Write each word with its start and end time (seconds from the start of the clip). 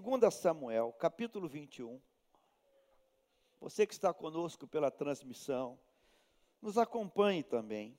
2 0.00 0.34
Samuel, 0.34 0.92
capítulo 0.94 1.48
21. 1.48 2.00
Você 3.60 3.86
que 3.86 3.92
está 3.92 4.12
conosco 4.12 4.66
pela 4.66 4.90
transmissão, 4.90 5.78
nos 6.60 6.76
acompanhe 6.76 7.44
também. 7.44 7.96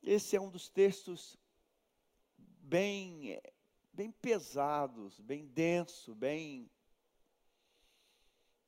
Esse 0.00 0.36
é 0.36 0.40
um 0.40 0.48
dos 0.48 0.68
textos 0.68 1.36
bem, 2.38 3.40
bem 3.92 4.12
pesados, 4.12 5.18
bem 5.18 5.44
denso, 5.46 6.14
bem, 6.14 6.70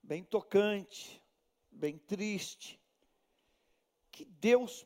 bem 0.02 0.24
tocante, 0.24 1.22
bem 1.70 1.98
triste, 1.98 2.80
que 4.10 4.24
Deus 4.24 4.84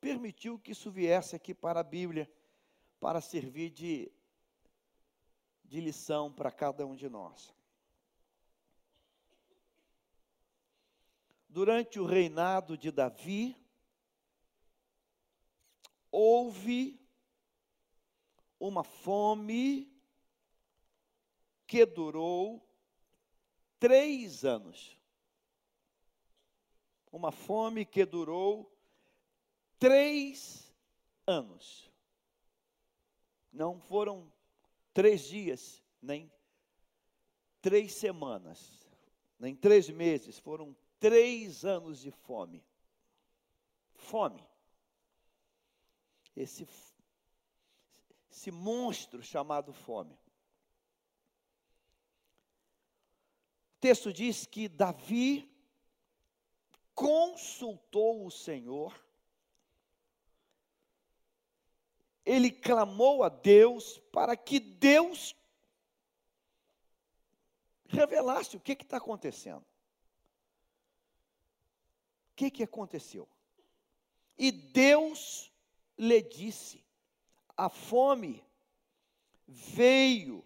permitiu 0.00 0.58
que 0.58 0.72
isso 0.72 0.90
viesse 0.90 1.36
aqui 1.36 1.54
para 1.54 1.78
a 1.78 1.84
Bíblia, 1.84 2.28
para 3.00 3.22
servir 3.22 3.70
de, 3.70 4.12
de 5.64 5.80
lição 5.80 6.30
para 6.30 6.52
cada 6.52 6.86
um 6.86 6.94
de 6.94 7.08
nós. 7.08 7.52
Durante 11.48 11.98
o 11.98 12.04
reinado 12.04 12.76
de 12.78 12.92
Davi, 12.92 13.56
houve 16.12 17.00
uma 18.60 18.84
fome 18.84 19.90
que 21.66 21.86
durou 21.86 22.64
três 23.80 24.44
anos. 24.44 24.96
Uma 27.10 27.32
fome 27.32 27.84
que 27.84 28.04
durou 28.04 28.72
três 29.78 30.72
anos. 31.26 31.89
Não 33.52 33.80
foram 33.80 34.32
três 34.92 35.22
dias, 35.22 35.82
nem 36.00 36.30
três 37.60 37.94
semanas, 37.94 38.86
nem 39.38 39.54
três 39.54 39.88
meses, 39.88 40.38
foram 40.38 40.76
três 40.98 41.64
anos 41.64 42.00
de 42.00 42.10
fome. 42.10 42.64
Fome. 43.94 44.46
Esse, 46.36 46.66
esse 48.30 48.50
monstro 48.50 49.22
chamado 49.22 49.72
fome. 49.72 50.14
O 53.76 53.80
texto 53.80 54.12
diz 54.12 54.46
que 54.46 54.68
Davi 54.68 55.50
consultou 56.94 58.26
o 58.26 58.30
Senhor, 58.30 58.94
ele 62.30 62.52
clamou 62.52 63.24
a 63.24 63.28
Deus 63.28 63.98
para 64.12 64.36
que 64.36 64.60
Deus 64.60 65.34
revelasse 67.88 68.56
o 68.56 68.60
que 68.60 68.70
está 68.70 68.98
acontecendo. 68.98 69.62
O 72.30 72.36
que, 72.36 72.48
que 72.48 72.62
aconteceu? 72.62 73.28
E 74.38 74.52
Deus 74.52 75.52
lhe 75.98 76.22
disse: 76.22 76.84
a 77.56 77.68
fome 77.68 78.44
veio 79.48 80.44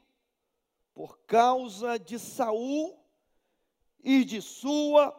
por 0.94 1.18
causa 1.26 1.98
de 1.98 2.18
Saul 2.18 2.98
e 4.02 4.24
de 4.24 4.40
sua 4.40 5.14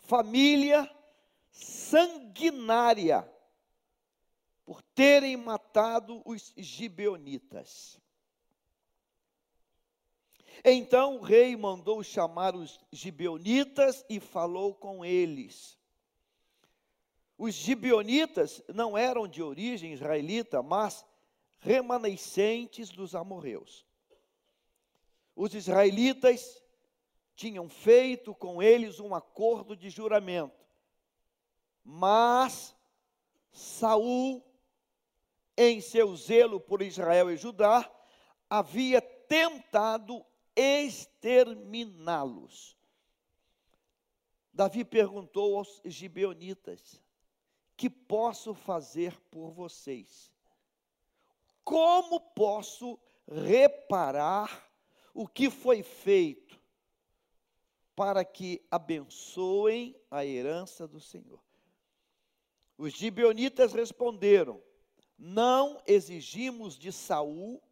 família 0.00 0.90
sanguinária 1.50 3.30
por 4.64 4.80
terem 4.94 5.36
matado 5.36 5.61
os 6.24 6.52
gibeonitas. 6.56 8.00
Então 10.64 11.16
o 11.16 11.20
rei 11.20 11.56
mandou 11.56 12.02
chamar 12.02 12.54
os 12.54 12.78
gibeonitas 12.90 14.04
e 14.08 14.20
falou 14.20 14.74
com 14.74 15.04
eles. 15.04 15.78
Os 17.38 17.54
gibeonitas 17.54 18.62
não 18.72 18.96
eram 18.96 19.26
de 19.26 19.42
origem 19.42 19.92
israelita, 19.92 20.62
mas 20.62 21.04
remanescentes 21.58 22.90
dos 22.90 23.14
amorreus. 23.14 23.84
Os 25.34 25.54
israelitas 25.54 26.62
tinham 27.34 27.68
feito 27.68 28.34
com 28.34 28.62
eles 28.62 29.00
um 29.00 29.14
acordo 29.14 29.74
de 29.74 29.90
juramento. 29.90 30.60
Mas 31.82 32.76
Saul, 33.50 34.44
em 35.56 35.80
seu 35.80 36.14
zelo 36.16 36.60
por 36.60 36.82
Israel 36.82 37.30
e 37.30 37.36
Judá, 37.36 37.88
havia 38.48 39.00
tentado 39.00 40.24
exterminá-los. 40.54 42.76
Davi 44.52 44.84
perguntou 44.84 45.56
aos 45.56 45.80
gibeonitas: 45.84 47.02
Que 47.76 47.88
posso 47.88 48.54
fazer 48.54 49.18
por 49.30 49.50
vocês? 49.50 50.30
Como 51.64 52.20
posso 52.20 52.98
reparar 53.26 54.70
o 55.14 55.26
que 55.26 55.48
foi 55.48 55.82
feito 55.82 56.60
para 57.94 58.24
que 58.24 58.64
abençoem 58.70 59.94
a 60.10 60.24
herança 60.24 60.88
do 60.88 61.00
Senhor. 61.00 61.40
Os 62.76 62.94
gibeonitas 62.94 63.72
responderam: 63.72 64.60
Não 65.24 65.80
exigimos 65.86 66.76
de 66.76 66.90
Saul 66.90 67.62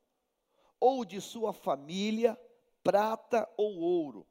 ou 0.79 1.05
de 1.05 1.21
sua 1.21 1.53
família 1.53 2.41
prata 2.81 3.53
ou 3.57 3.77
ouro, 3.81 4.25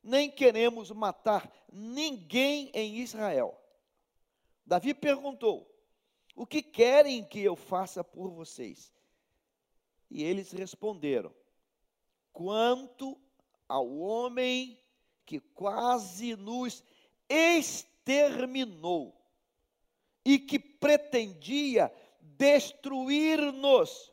nem 0.00 0.30
queremos 0.30 0.92
matar 0.92 1.52
ninguém 1.72 2.70
em 2.72 2.98
Israel. 2.98 3.60
Davi 4.64 4.94
perguntou: 4.94 5.68
O 6.36 6.46
que 6.46 6.62
querem 6.62 7.24
que 7.24 7.40
eu 7.40 7.56
faça 7.56 8.04
por 8.04 8.30
vocês? 8.30 8.94
E 10.08 10.22
eles 10.22 10.52
responderam: 10.52 11.34
Quanto 12.32 13.20
ao 13.68 13.90
homem 13.98 14.80
que 15.26 15.40
quase 15.40 16.36
nos 16.36 16.84
exterminou 17.28 19.20
e 20.24 20.38
que 20.38 20.58
pretendia 20.58 21.92
destruir-nos 22.36 24.12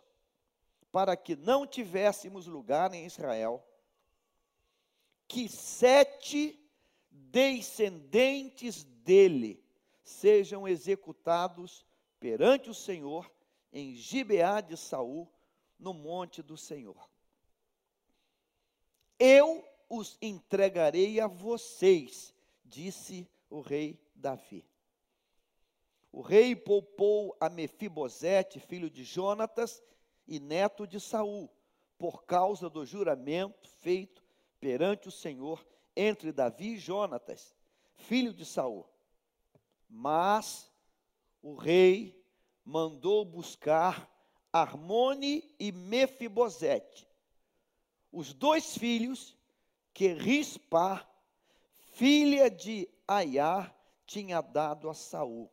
para 0.91 1.16
que 1.16 1.35
não 1.35 1.66
tivéssemos 1.66 2.45
lugar 2.45 2.94
em 2.94 3.05
Israel, 3.05 3.66
que 5.27 5.47
sete 5.47 6.59
descendentes 7.09 8.83
dele 8.83 9.63
sejam 10.03 10.67
executados 10.67 11.85
perante 12.19 12.69
o 12.69 12.73
Senhor 12.73 13.31
em 13.72 13.95
Gibeá 13.95 14.59
de 14.59 14.75
Saul, 14.75 15.31
no 15.79 15.93
monte 15.93 16.41
do 16.41 16.57
Senhor 16.57 17.09
eu 19.22 19.63
os 19.88 20.17
entregarei 20.19 21.19
a 21.19 21.28
vocês, 21.28 22.33
disse 22.66 23.29
o 23.51 23.61
rei 23.61 24.01
Davi. 24.16 24.66
O 26.11 26.22
rei 26.22 26.55
poupou 26.55 27.35
a 27.39 27.49
Mefibosete, 27.49 28.59
filho 28.59 28.89
de 28.89 29.03
Jonatas 29.03 29.81
e 30.27 30.39
neto 30.39 30.85
de 30.85 30.99
Saul, 30.99 31.49
por 31.97 32.25
causa 32.25 32.69
do 32.69 32.85
juramento 32.85 33.69
feito 33.79 34.22
perante 34.59 35.07
o 35.07 35.11
Senhor 35.11 35.66
entre 35.95 36.31
Davi 36.31 36.73
e 36.73 36.77
Jonatas, 36.77 37.55
filho 37.94 38.33
de 38.33 38.45
Saul. 38.45 38.85
Mas 39.88 40.72
o 41.41 41.55
rei 41.55 42.22
mandou 42.63 43.23
buscar 43.23 44.09
Armone 44.51 45.55
e 45.57 45.72
Mefibosete, 45.72 47.07
os 48.11 48.34
dois 48.34 48.78
filhos 48.78 49.37
que 49.93 50.14
Rispa, 50.14 51.07
filha 51.93 52.49
de 52.49 52.90
Aiá, 53.07 53.73
tinha 54.05 54.41
dado 54.41 54.90
a 54.90 54.93
Saul. 54.93 55.49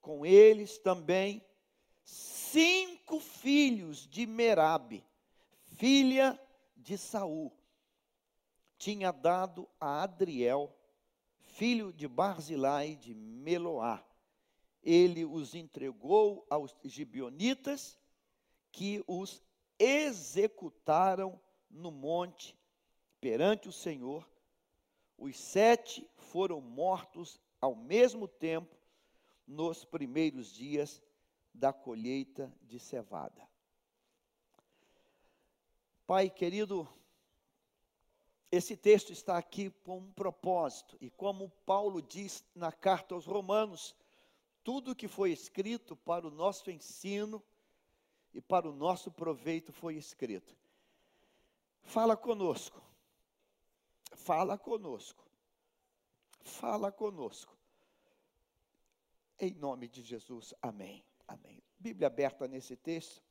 Com 0.00 0.24
eles 0.24 0.78
também 0.78 1.44
cinco 2.04 3.20
filhos 3.20 4.08
de 4.08 4.26
Merabe, 4.26 5.04
filha 5.76 6.40
de 6.76 6.96
Saul, 6.96 7.52
tinha 8.78 9.12
dado 9.12 9.68
a 9.78 10.02
Adriel, 10.02 10.74
filho 11.38 11.92
de 11.92 12.08
Barzilai 12.08 12.96
de 12.96 13.14
Meloá. 13.14 14.02
Ele 14.82 15.24
os 15.24 15.54
entregou 15.54 16.46
aos 16.48 16.74
gibionitas, 16.82 17.98
que 18.72 19.04
os 19.06 19.42
executaram 19.78 21.38
no 21.70 21.90
monte 21.90 22.56
perante 23.20 23.68
o 23.68 23.72
Senhor. 23.72 24.26
Os 25.18 25.38
sete 25.38 26.08
foram 26.16 26.60
mortos 26.60 27.38
ao 27.60 27.74
mesmo 27.74 28.26
tempo 28.26 28.79
nos 29.50 29.84
primeiros 29.84 30.52
dias 30.54 31.02
da 31.52 31.72
colheita 31.72 32.52
de 32.62 32.78
cevada. 32.78 33.48
Pai 36.06 36.30
querido, 36.30 36.88
esse 38.50 38.76
texto 38.76 39.12
está 39.12 39.36
aqui 39.36 39.70
com 39.84 39.98
um 39.98 40.12
propósito, 40.12 40.96
e 41.00 41.10
como 41.10 41.50
Paulo 41.66 42.00
diz 42.00 42.44
na 42.54 42.70
carta 42.70 43.14
aos 43.14 43.26
Romanos, 43.26 43.96
tudo 44.62 44.94
que 44.94 45.08
foi 45.08 45.32
escrito 45.32 45.96
para 45.96 46.26
o 46.26 46.30
nosso 46.30 46.70
ensino 46.70 47.42
e 48.32 48.40
para 48.40 48.68
o 48.68 48.74
nosso 48.74 49.10
proveito 49.10 49.72
foi 49.72 49.96
escrito. 49.96 50.56
Fala 51.82 52.16
conosco, 52.16 52.80
fala 54.14 54.56
conosco, 54.56 55.24
fala 56.40 56.92
conosco. 56.92 57.59
Em 59.42 59.54
nome 59.54 59.88
de 59.88 60.02
Jesus, 60.02 60.52
amém. 60.60 61.02
Amém. 61.26 61.62
Bíblia 61.78 62.08
aberta 62.08 62.46
nesse 62.46 62.76
texto. 62.76 63.22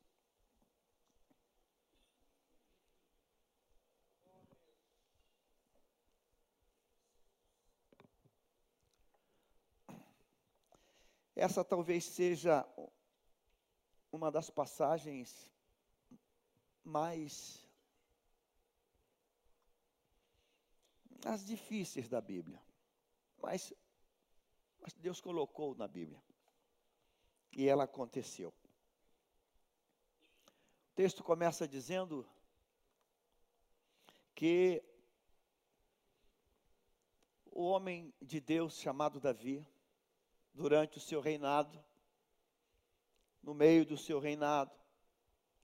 Essa 11.35 11.63
talvez 11.63 12.03
seja 12.05 12.67
uma 14.11 14.31
das 14.31 14.49
passagens 14.49 15.47
mais 16.83 17.63
as 21.23 21.45
difíceis 21.45 22.09
da 22.09 22.19
Bíblia. 22.19 22.59
Mas, 23.37 23.71
mas 24.81 24.93
Deus 24.93 25.19
colocou 25.19 25.75
na 25.75 25.87
Bíblia. 25.87 26.21
E 27.51 27.67
ela 27.67 27.83
aconteceu. 27.83 28.53
O 30.91 30.95
texto 30.95 31.23
começa 31.23 31.67
dizendo 31.67 32.27
que 34.35 34.83
o 37.51 37.63
homem 37.63 38.13
de 38.21 38.39
Deus 38.39 38.79
chamado 38.79 39.19
Davi 39.19 39.65
durante 40.53 40.97
o 40.97 41.01
seu 41.01 41.19
reinado, 41.19 41.83
no 43.41 43.53
meio 43.53 43.85
do 43.85 43.97
seu 43.97 44.19
reinado, 44.19 44.71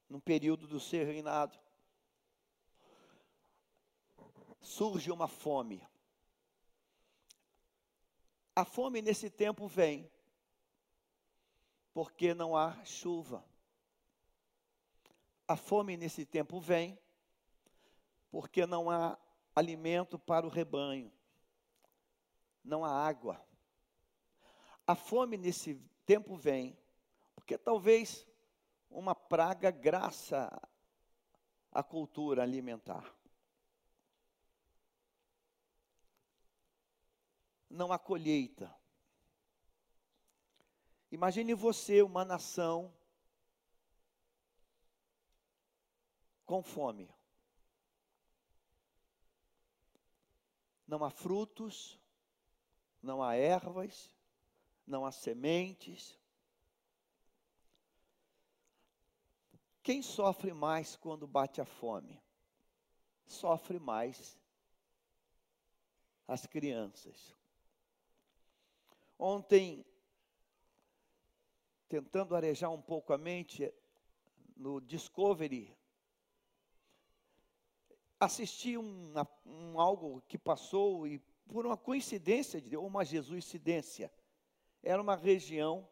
no 0.10 0.20
período 0.20 0.68
do 0.68 0.80
seu 0.80 1.06
reinado, 1.06 1.58
surge 4.62 5.12
uma 5.12 5.28
fome. 5.28 5.86
A 8.56 8.64
fome 8.64 9.02
nesse 9.02 9.30
tempo 9.30 9.68
vem 9.68 10.10
porque 11.94 12.34
não 12.34 12.56
há 12.56 12.84
chuva. 12.86 13.44
A 15.48 15.56
fome 15.56 15.98
nesse 15.98 16.26
tempo 16.26 16.60
vem 16.60 16.98
porque 18.32 18.66
não 18.66 18.90
há 18.90 19.18
alimento 19.56 20.20
para 20.20 20.46
o 20.46 20.50
rebanho, 20.50 21.12
não 22.64 22.84
há 22.84 22.92
água. 22.92 23.42
A 24.86 24.94
fome 24.94 25.38
nesse 25.38 25.76
tempo 26.06 26.36
vem, 26.36 26.78
porque 27.34 27.58
talvez 27.58 28.28
uma 28.90 29.16
praga 29.16 29.72
graça 29.72 30.52
à 31.72 31.82
cultura 31.82 32.44
alimentar. 32.44 33.15
Não 37.76 37.92
há 37.92 38.00
colheita. 38.00 38.74
Imagine 41.12 41.54
você, 41.54 42.02
uma 42.02 42.24
nação 42.24 42.94
com 46.46 46.64
fome. 46.64 47.14
Não 50.88 51.04
há 51.04 51.10
frutos, 51.10 52.00
não 53.02 53.22
há 53.22 53.36
ervas, 53.36 54.10
não 54.88 55.06
há 55.06 55.12
sementes. 55.12 56.18
Quem 59.84 60.02
sofre 60.02 60.54
mais 60.54 60.96
quando 60.96 61.28
bate 61.28 61.60
a 61.60 61.66
fome? 61.66 62.24
Sofre 63.28 63.80
mais 63.80 64.38
as 66.26 66.46
crianças. 66.46 67.36
Ontem, 69.18 69.86
tentando 71.88 72.36
arejar 72.36 72.70
um 72.70 72.82
pouco 72.82 73.14
a 73.14 73.18
mente, 73.18 73.74
no 74.56 74.80
Discovery, 74.82 75.76
assisti 78.20 78.78
um, 78.78 79.14
um 79.46 79.80
algo 79.80 80.22
que 80.28 80.38
passou 80.38 81.08
e 81.08 81.20
por 81.48 81.66
uma 81.66 81.78
coincidência, 81.78 82.62
ou 82.78 82.88
uma 82.88 83.06
jesuicidência, 83.06 84.12
era 84.82 85.02
uma 85.02 85.16
região 85.16 85.88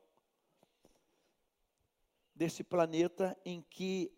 desse 2.34 2.64
planeta 2.64 3.38
em 3.46 3.62
que 3.62 4.12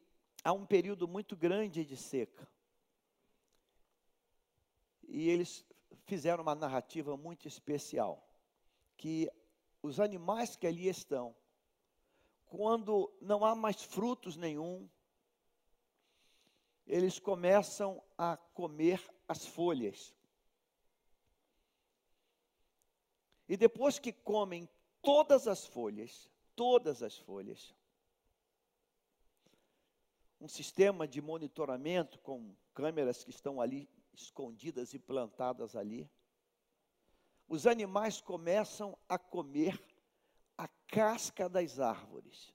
há 0.44 0.54
um 0.54 0.66
período 0.66 1.08
muito 1.08 1.36
grande 1.36 1.84
de 1.84 1.98
seca. 1.98 2.48
E 5.08 5.30
eles 5.30 5.66
fizeram 6.06 6.44
uma 6.44 6.56
narrativa 6.56 7.18
muito 7.18 7.48
especial, 7.48 8.25
que 8.98 9.32
os 9.82 10.00
animais 10.00 10.56
que 10.56 10.66
ali 10.66 10.88
estão, 10.88 11.36
quando 12.46 13.12
não 13.22 13.46
há 13.46 13.56
mais 13.56 13.84
frutos 13.84 14.36
nenhum, 14.36 14.90
eles 16.88 17.20
começam 17.20 18.02
a 18.18 18.38
comer 18.38 19.04
as 19.28 19.46
folhas. 19.46 20.14
E 23.48 23.58
depois 23.58 24.00
que 24.00 24.12
comem 24.12 24.68
todas 25.02 25.48
as 25.48 25.66
folhas, 25.66 26.30
todas 26.56 27.04
as 27.04 27.18
folhas, 27.18 27.76
um 30.40 30.48
sistema 30.48 31.08
de 31.08 31.22
monitoramento 31.22 32.20
com 32.20 32.56
câmeras 32.74 33.24
que 33.24 33.30
estão 33.30 33.62
ali 33.62 33.90
escondidas 34.14 34.94
e 34.94 35.00
plantadas 35.00 35.76
ali. 35.76 36.10
Os 37.48 37.68
animais 37.68 38.22
começam 38.22 38.98
a 39.08 39.18
comer 39.18 39.80
a 40.58 40.68
casca 40.88 41.48
das 41.48 41.80
árvores. 41.80 42.54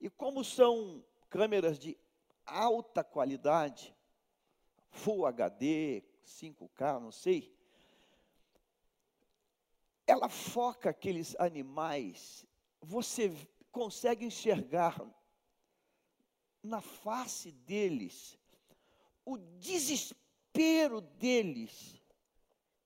E 0.00 0.10
como 0.10 0.44
são 0.44 1.04
câmeras 1.28 1.78
de 1.78 1.96
alta 2.44 3.04
qualidade, 3.04 3.94
Full 4.90 5.24
HD, 5.26 6.02
5K, 6.24 7.00
não 7.00 7.12
sei, 7.12 7.56
ela 10.06 10.28
foca 10.28 10.90
aqueles 10.90 11.36
animais, 11.38 12.44
você 12.80 13.32
consegue 13.70 14.24
enxergar 14.24 15.00
na 16.62 16.80
face 16.80 17.52
deles 17.52 18.36
o 19.24 19.38
desespero 19.38 21.00
deles 21.00 21.99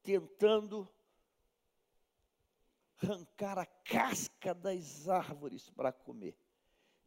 tentando 0.04 0.88
arrancar 3.02 3.58
a 3.58 3.66
casca 3.66 4.54
das 4.54 5.08
árvores 5.08 5.68
para 5.70 5.92
comer. 5.92 6.38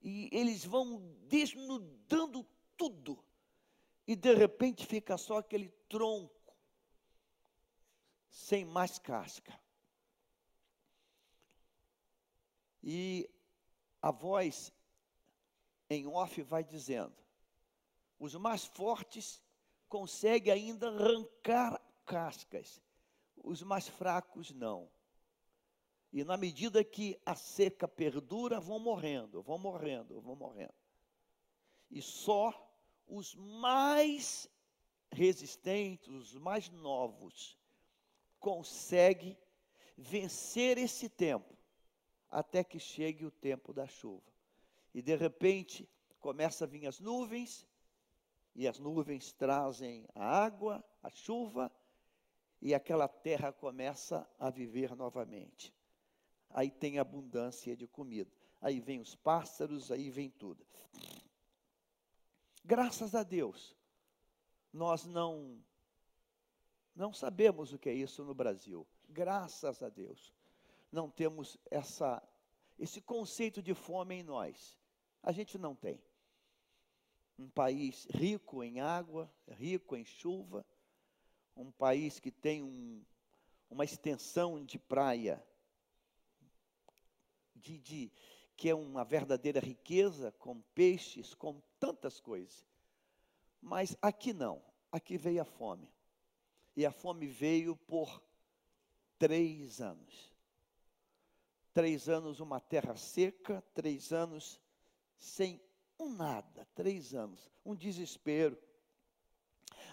E 0.01 0.30
eles 0.32 0.66
vão 0.66 1.16
desnudando 1.27 2.46
tudo. 2.75 3.24
E 4.06 4.16
de 4.16 4.34
repente 4.34 4.86
fica 4.86 5.18
só 5.18 5.38
aquele 5.38 5.70
tronco 5.88 6.56
sem 8.30 8.66
mais 8.66 8.98
casca. 9.00 9.58
E 12.84 13.30
a 14.01 14.12
voz 14.12 14.72
em 15.89 16.08
off 16.08 16.42
vai 16.44 16.63
dizendo: 16.63 17.16
os 18.20 18.34
mais 18.36 18.66
fortes 18.66 19.42
conseguem 19.89 20.54
ainda 20.54 20.88
arrancar 20.88 21.82
cascas, 22.06 22.82
os 23.44 23.62
mais 23.62 23.88
fracos 23.88 24.51
não. 24.51 24.89
E 26.12 26.24
na 26.24 26.38
medida 26.38 26.84
que 26.84 27.20
a 27.25 27.36
seca 27.36 27.88
perdura, 27.88 28.60
vão 28.60 28.79
morrendo, 28.79 29.41
vão 29.41 29.58
morrendo, 29.58 30.22
vão 30.22 30.36
morrendo. 30.36 30.74
E 31.91 32.01
só 32.01 32.53
os 33.08 33.36
mais 33.36 34.50
resistentes, 35.12 36.10
os 36.10 36.34
mais 36.36 36.70
novos, 36.70 37.58
conseguem 38.39 39.38
vencer 39.98 40.77
esse 40.77 41.10
tempo 41.10 41.58
até 42.29 42.63
que 42.63 42.79
chegue 42.79 43.25
o 43.25 43.32
tempo 43.32 43.74
da 43.74 43.88
chuva. 43.88 44.32
E 44.94 45.01
de 45.01 45.15
repente 45.15 45.89
começa 46.20 46.65
a 46.65 46.67
vir 46.67 46.86
as 46.88 47.00
nuvens, 47.00 47.67
e 48.56 48.67
as 48.67 48.79
nuvens 48.79 49.32
trazem 49.34 50.08
a 50.15 50.25
água, 50.25 50.84
a 51.03 51.10
chuva, 51.12 51.72
e 52.62 52.74
aquela 52.74 53.08
terra 53.08 53.52
começa 53.52 54.28
a 54.40 54.50
viver 54.50 54.96
novamente. 54.96 55.74
aí 56.50 56.72
tem 56.72 56.98
abundância 56.98 57.76
de 57.76 57.88
comida. 57.88 58.32
Aí 58.60 58.80
vem 58.80 59.00
os 59.00 59.16
pássaros, 59.16 59.92
aí 59.92 60.10
vem 60.10 60.30
tudo. 60.30 60.66
Graças 62.66 63.14
a 63.14 63.24
Deus, 63.24 63.76
nós 64.74 65.06
não 65.06 65.64
não 66.96 67.14
sabemos 67.14 67.72
o 67.72 67.78
que 67.78 67.90
é 67.90 67.94
isso 67.94 68.24
no 68.24 68.34
Brasil. 68.34 68.88
Graças 69.08 69.84
a 69.84 69.90
Deus, 69.90 70.34
não 70.92 71.10
temos 71.10 71.58
essa 71.70 72.22
esse 72.80 73.02
conceito 73.02 73.62
de 73.62 73.74
fome 73.74 74.16
em 74.16 74.24
nós. 74.24 74.78
A 75.22 75.32
gente 75.32 75.58
não 75.58 75.76
tem. 75.76 76.02
Um 77.38 77.50
país 77.50 78.06
rico 78.10 78.64
em 78.64 78.80
água, 78.80 79.32
rico 79.48 79.96
em 79.96 80.06
chuva, 80.06 80.66
um 81.58 81.72
país 81.72 82.20
que 82.20 82.32
tem 82.32 82.64
um, 82.64 83.04
uma 83.70 83.84
extensão 83.84 84.64
de 84.64 84.78
praia, 84.78 85.44
de, 87.56 87.80
de, 87.80 88.12
que 88.56 88.70
é 88.70 88.76
uma 88.76 89.04
verdadeira 89.04 89.60
riqueza, 89.60 90.32
com 90.34 90.62
peixes, 90.74 91.34
com 91.34 91.62
tantas 91.80 92.20
coisas. 92.20 92.66
Mas 93.62 93.98
aqui 94.02 94.34
não, 94.34 94.62
aqui 94.92 95.18
veio 95.18 95.42
a 95.42 95.46
fome. 95.46 95.92
E 96.76 96.86
a 96.86 96.92
fome 96.92 97.28
veio 97.28 97.76
por 97.76 98.22
três 99.18 99.82
anos. 99.82 100.34
Três 101.74 102.08
anos 102.08 102.40
uma 102.40 102.60
terra 102.60 102.96
seca, 102.96 103.64
três 103.74 104.12
anos 104.14 104.60
sem 105.18 105.62
um 106.00 106.10
nada, 106.10 106.68
três 106.76 107.14
anos, 107.14 107.50
um 107.66 107.76
desespero. 107.76 108.58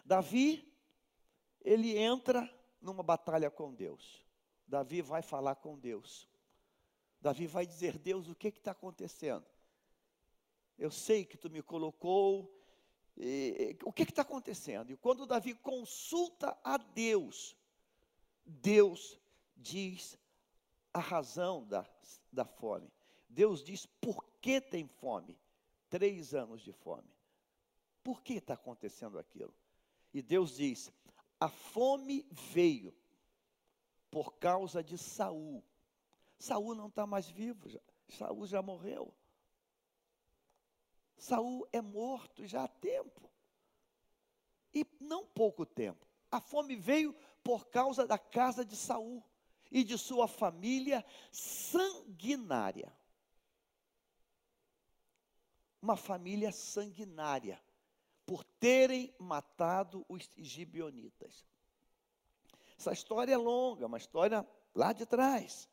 Davi, 0.04 0.73
ele 1.64 1.96
entra 1.96 2.48
numa 2.80 3.02
batalha 3.02 3.50
com 3.50 3.72
Deus. 3.72 4.22
Davi 4.66 5.00
vai 5.00 5.22
falar 5.22 5.56
com 5.56 5.78
Deus. 5.78 6.28
Davi 7.20 7.46
vai 7.46 7.66
dizer: 7.66 7.98
Deus, 7.98 8.28
o 8.28 8.34
que 8.34 8.48
está 8.48 8.72
acontecendo? 8.72 9.46
Eu 10.78 10.90
sei 10.90 11.24
que 11.24 11.38
tu 11.38 11.48
me 11.48 11.62
colocou. 11.62 12.52
E, 13.16 13.76
o 13.84 13.92
que 13.92 14.02
está 14.02 14.22
acontecendo? 14.22 14.92
E 14.92 14.96
quando 14.96 15.24
Davi 15.24 15.54
consulta 15.54 16.58
a 16.62 16.76
Deus, 16.76 17.56
Deus 18.44 19.18
diz 19.56 20.18
a 20.92 20.98
razão 20.98 21.64
da, 21.64 21.86
da 22.32 22.44
fome. 22.44 22.92
Deus 23.28 23.62
diz 23.62 23.86
por 23.86 24.24
que 24.40 24.60
tem 24.60 24.86
fome. 24.86 25.38
Três 25.88 26.34
anos 26.34 26.60
de 26.62 26.72
fome. 26.72 27.08
Por 28.02 28.20
que 28.22 28.34
está 28.34 28.54
acontecendo 28.54 29.18
aquilo? 29.18 29.54
E 30.12 30.20
Deus 30.20 30.56
diz: 30.56 30.92
a 31.40 31.48
fome 31.48 32.26
veio 32.30 32.94
por 34.10 34.34
causa 34.34 34.82
de 34.82 34.96
Saul. 34.96 35.64
Saul 36.38 36.74
não 36.74 36.88
está 36.88 37.06
mais 37.06 37.28
vivo, 37.28 37.68
já. 37.68 37.80
Saul 38.08 38.46
já 38.46 38.62
morreu. 38.62 39.12
Saul 41.16 41.66
é 41.72 41.80
morto 41.80 42.46
já 42.46 42.64
há 42.64 42.68
tempo. 42.68 43.30
E 44.74 44.86
não 45.00 45.26
pouco 45.26 45.64
tempo. 45.64 46.06
A 46.30 46.40
fome 46.40 46.76
veio 46.76 47.14
por 47.42 47.66
causa 47.68 48.06
da 48.06 48.18
casa 48.18 48.64
de 48.64 48.76
Saul 48.76 49.22
e 49.70 49.82
de 49.82 49.96
sua 49.96 50.28
família 50.28 51.04
sanguinária. 51.30 52.92
Uma 55.80 55.96
família 55.96 56.52
sanguinária 56.52 57.62
por 58.26 58.44
terem 58.44 59.14
matado 59.18 60.04
os 60.08 60.30
gibionitas. 60.36 61.44
Essa 62.78 62.92
história 62.92 63.34
é 63.34 63.36
longa, 63.36 63.86
uma 63.86 63.98
história 63.98 64.46
lá 64.74 64.92
de 64.92 65.06
trás. 65.06 65.68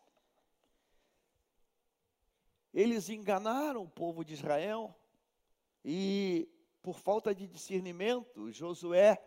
Eles 2.74 3.10
enganaram 3.10 3.84
o 3.84 3.90
povo 3.90 4.24
de 4.24 4.34
Israel 4.34 4.96
e, 5.84 6.48
por 6.82 7.00
falta 7.00 7.34
de 7.34 7.48
discernimento, 7.48 8.52
Josué 8.52 9.22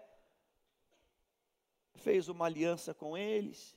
fez 1.96 2.28
uma 2.28 2.46
aliança 2.46 2.94
com 2.94 3.16
eles 3.16 3.76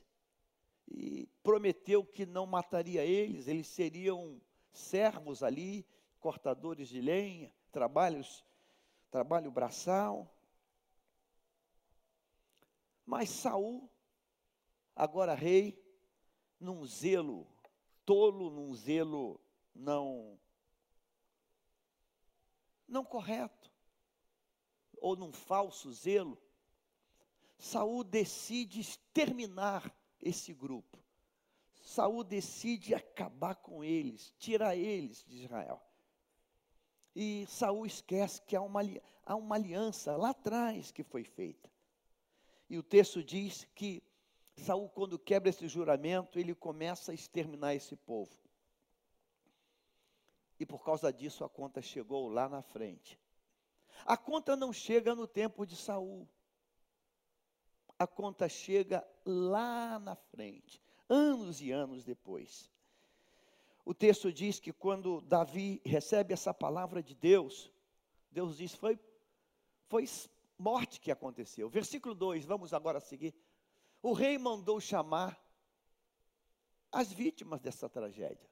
e 0.86 1.28
prometeu 1.42 2.04
que 2.04 2.24
não 2.24 2.46
mataria 2.46 3.04
eles, 3.04 3.46
eles 3.46 3.66
seriam 3.66 4.40
servos 4.72 5.42
ali, 5.42 5.86
cortadores 6.18 6.88
de 6.88 7.00
lenha, 7.00 7.52
trabalhos 7.70 8.44
trabalho 9.10 9.50
braçal. 9.50 10.32
Mas 13.04 13.30
Saul, 13.30 13.90
agora 14.94 15.34
rei, 15.34 15.82
num 16.60 16.84
zelo 16.84 17.46
tolo, 18.04 18.50
num 18.50 18.74
zelo 18.74 19.40
não 19.74 20.38
não 22.86 23.04
correto, 23.04 23.70
ou 24.96 25.14
num 25.14 25.30
falso 25.30 25.92
zelo, 25.92 26.40
Saul 27.58 28.02
decide 28.02 28.80
exterminar 28.80 29.94
esse 30.20 30.54
grupo. 30.54 30.98
Saul 31.82 32.24
decide 32.24 32.94
acabar 32.94 33.56
com 33.56 33.84
eles, 33.84 34.34
tirar 34.38 34.76
eles 34.76 35.24
de 35.24 35.44
Israel. 35.44 35.82
E 37.20 37.48
Saul 37.48 37.84
esquece 37.84 38.40
que 38.42 38.54
há 38.54 38.62
uma, 38.62 38.80
há 39.26 39.34
uma 39.34 39.56
aliança 39.56 40.16
lá 40.16 40.30
atrás 40.30 40.92
que 40.92 41.02
foi 41.02 41.24
feita. 41.24 41.68
E 42.70 42.78
o 42.78 42.82
texto 42.82 43.24
diz 43.24 43.66
que 43.74 44.00
Saul, 44.56 44.88
quando 44.88 45.18
quebra 45.18 45.48
esse 45.48 45.66
juramento, 45.66 46.38
ele 46.38 46.54
começa 46.54 47.10
a 47.10 47.14
exterminar 47.16 47.74
esse 47.74 47.96
povo. 47.96 48.30
E 50.60 50.64
por 50.64 50.84
causa 50.84 51.12
disso 51.12 51.42
a 51.42 51.48
conta 51.48 51.82
chegou 51.82 52.28
lá 52.28 52.48
na 52.48 52.62
frente. 52.62 53.18
A 54.06 54.16
conta 54.16 54.54
não 54.54 54.72
chega 54.72 55.12
no 55.12 55.26
tempo 55.26 55.66
de 55.66 55.74
Saul. 55.74 56.24
A 57.98 58.06
conta 58.06 58.48
chega 58.48 59.04
lá 59.26 59.98
na 59.98 60.14
frente, 60.14 60.80
anos 61.08 61.60
e 61.60 61.72
anos 61.72 62.04
depois. 62.04 62.70
O 63.88 63.94
texto 63.94 64.30
diz 64.30 64.60
que 64.60 64.70
quando 64.70 65.22
Davi 65.22 65.80
recebe 65.82 66.34
essa 66.34 66.52
palavra 66.52 67.02
de 67.02 67.14
Deus, 67.14 67.72
Deus 68.30 68.58
diz: 68.58 68.74
foi, 68.74 68.98
foi 69.86 70.04
morte 70.58 71.00
que 71.00 71.10
aconteceu. 71.10 71.70
Versículo 71.70 72.14
2, 72.14 72.44
vamos 72.44 72.74
agora 72.74 73.00
seguir. 73.00 73.34
O 74.02 74.12
rei 74.12 74.36
mandou 74.36 74.78
chamar 74.78 75.42
as 76.92 77.10
vítimas 77.10 77.62
dessa 77.62 77.88
tragédia, 77.88 78.46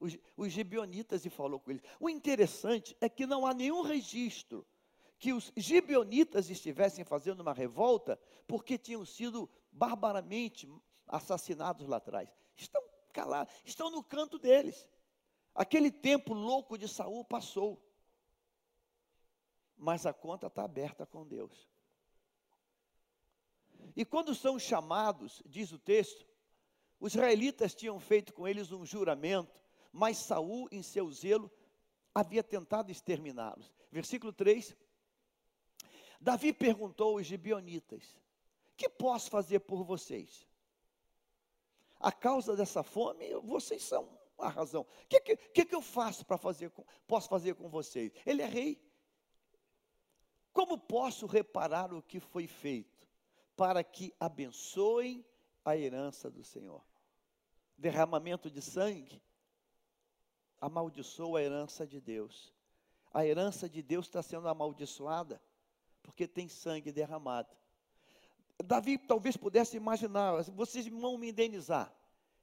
os, 0.00 0.16
os 0.34 0.50
gibionitas, 0.50 1.26
e 1.26 1.28
falou 1.28 1.60
com 1.60 1.72
eles. 1.72 1.82
O 2.00 2.08
interessante 2.08 2.96
é 3.02 3.08
que 3.10 3.26
não 3.26 3.44
há 3.44 3.52
nenhum 3.52 3.82
registro 3.82 4.66
que 5.18 5.34
os 5.34 5.52
gibionitas 5.58 6.48
estivessem 6.48 7.04
fazendo 7.04 7.40
uma 7.40 7.52
revolta 7.52 8.18
porque 8.48 8.78
tinham 8.78 9.04
sido 9.04 9.46
barbaramente 9.70 10.66
assassinados 11.06 11.86
lá 11.86 11.98
atrás. 11.98 12.34
Estão 12.56 12.79
calados, 13.10 13.52
estão 13.64 13.90
no 13.90 14.02
canto 14.02 14.38
deles. 14.38 14.88
Aquele 15.54 15.90
tempo 15.90 16.32
louco 16.32 16.78
de 16.78 16.88
Saul 16.88 17.24
passou. 17.24 17.82
Mas 19.76 20.06
a 20.06 20.12
conta 20.12 20.46
está 20.46 20.64
aberta 20.64 21.06
com 21.06 21.26
Deus. 21.26 21.68
E 23.96 24.04
quando 24.04 24.34
são 24.34 24.58
chamados, 24.58 25.42
diz 25.46 25.72
o 25.72 25.78
texto, 25.78 26.26
os 26.98 27.14
israelitas 27.14 27.74
tinham 27.74 27.98
feito 27.98 28.32
com 28.32 28.46
eles 28.46 28.70
um 28.72 28.84
juramento, 28.84 29.62
mas 29.90 30.18
Saul, 30.18 30.68
em 30.70 30.82
seu 30.82 31.10
zelo, 31.10 31.50
havia 32.14 32.42
tentado 32.42 32.92
exterminá-los. 32.92 33.72
Versículo 33.90 34.32
3. 34.32 34.76
Davi 36.20 36.52
perguntou 36.52 37.16
aos 37.16 37.26
gibionitas: 37.26 38.16
Que 38.76 38.88
posso 38.88 39.30
fazer 39.30 39.60
por 39.60 39.82
vocês? 39.82 40.46
A 42.00 42.10
causa 42.10 42.56
dessa 42.56 42.82
fome, 42.82 43.34
vocês 43.42 43.82
são 43.82 44.08
a 44.38 44.48
razão. 44.48 44.82
O 44.82 45.06
que, 45.06 45.20
que, 45.20 45.64
que 45.66 45.74
eu 45.74 45.82
faço 45.82 46.24
para 46.24 46.38
fazer, 46.38 46.70
com, 46.70 46.82
posso 47.06 47.28
fazer 47.28 47.54
com 47.54 47.68
vocês? 47.68 48.10
Ele 48.24 48.40
é 48.40 48.46
rei. 48.46 48.82
Como 50.52 50.78
posso 50.78 51.26
reparar 51.26 51.92
o 51.92 52.02
que 52.02 52.18
foi 52.18 52.46
feito 52.46 53.06
para 53.54 53.84
que 53.84 54.14
abençoem 54.18 55.24
a 55.62 55.76
herança 55.76 56.30
do 56.30 56.42
Senhor? 56.42 56.82
Derramamento 57.76 58.50
de 58.50 58.62
sangue 58.62 59.22
amaldiçoa 60.58 61.38
a 61.38 61.42
herança 61.42 61.86
de 61.86 62.00
Deus. 62.00 62.52
A 63.12 63.26
herança 63.26 63.68
de 63.68 63.82
Deus 63.82 64.06
está 64.06 64.22
sendo 64.22 64.48
amaldiçoada 64.48 65.40
porque 66.02 66.26
tem 66.26 66.48
sangue 66.48 66.90
derramado. 66.90 67.54
Davi 68.62 68.98
talvez 68.98 69.36
pudesse 69.36 69.76
imaginar: 69.76 70.42
vocês 70.52 70.86
vão 70.86 71.16
me 71.18 71.30
indenizar. 71.30 71.94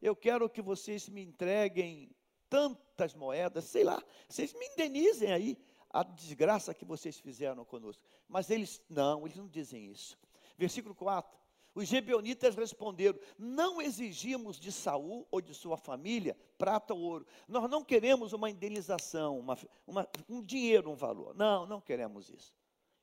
Eu 0.01 0.15
quero 0.15 0.49
que 0.49 0.61
vocês 0.61 1.09
me 1.09 1.23
entreguem 1.23 2.09
tantas 2.49 3.13
moedas, 3.13 3.65
sei 3.65 3.83
lá, 3.83 4.01
vocês 4.27 4.53
me 4.53 4.65
indenizem 4.67 5.31
aí 5.31 5.57
a 5.89 6.03
desgraça 6.03 6.73
que 6.73 6.85
vocês 6.85 7.17
fizeram 7.17 7.65
conosco. 7.65 8.03
Mas 8.27 8.49
eles 8.49 8.81
não, 8.89 9.25
eles 9.25 9.37
não 9.37 9.47
dizem 9.47 9.91
isso. 9.91 10.17
Versículo 10.57 10.93
4: 10.93 11.37
Os 11.73 11.87
gibeonitas 11.87 12.55
responderam: 12.55 13.19
Não 13.37 13.81
exigimos 13.81 14.59
de 14.59 14.71
Saul 14.71 15.27
ou 15.31 15.41
de 15.41 15.53
sua 15.53 15.77
família 15.77 16.37
prata 16.57 16.93
ou 16.93 17.01
ouro. 17.01 17.27
Nós 17.47 17.69
não 17.69 17.83
queremos 17.83 18.33
uma 18.33 18.49
indenização, 18.49 19.39
uma, 19.39 19.57
uma, 19.85 20.07
um 20.27 20.41
dinheiro, 20.41 20.91
um 20.91 20.95
valor. 20.95 21.35
Não, 21.35 21.65
não 21.65 21.81
queremos 21.81 22.29
isso. 22.29 22.53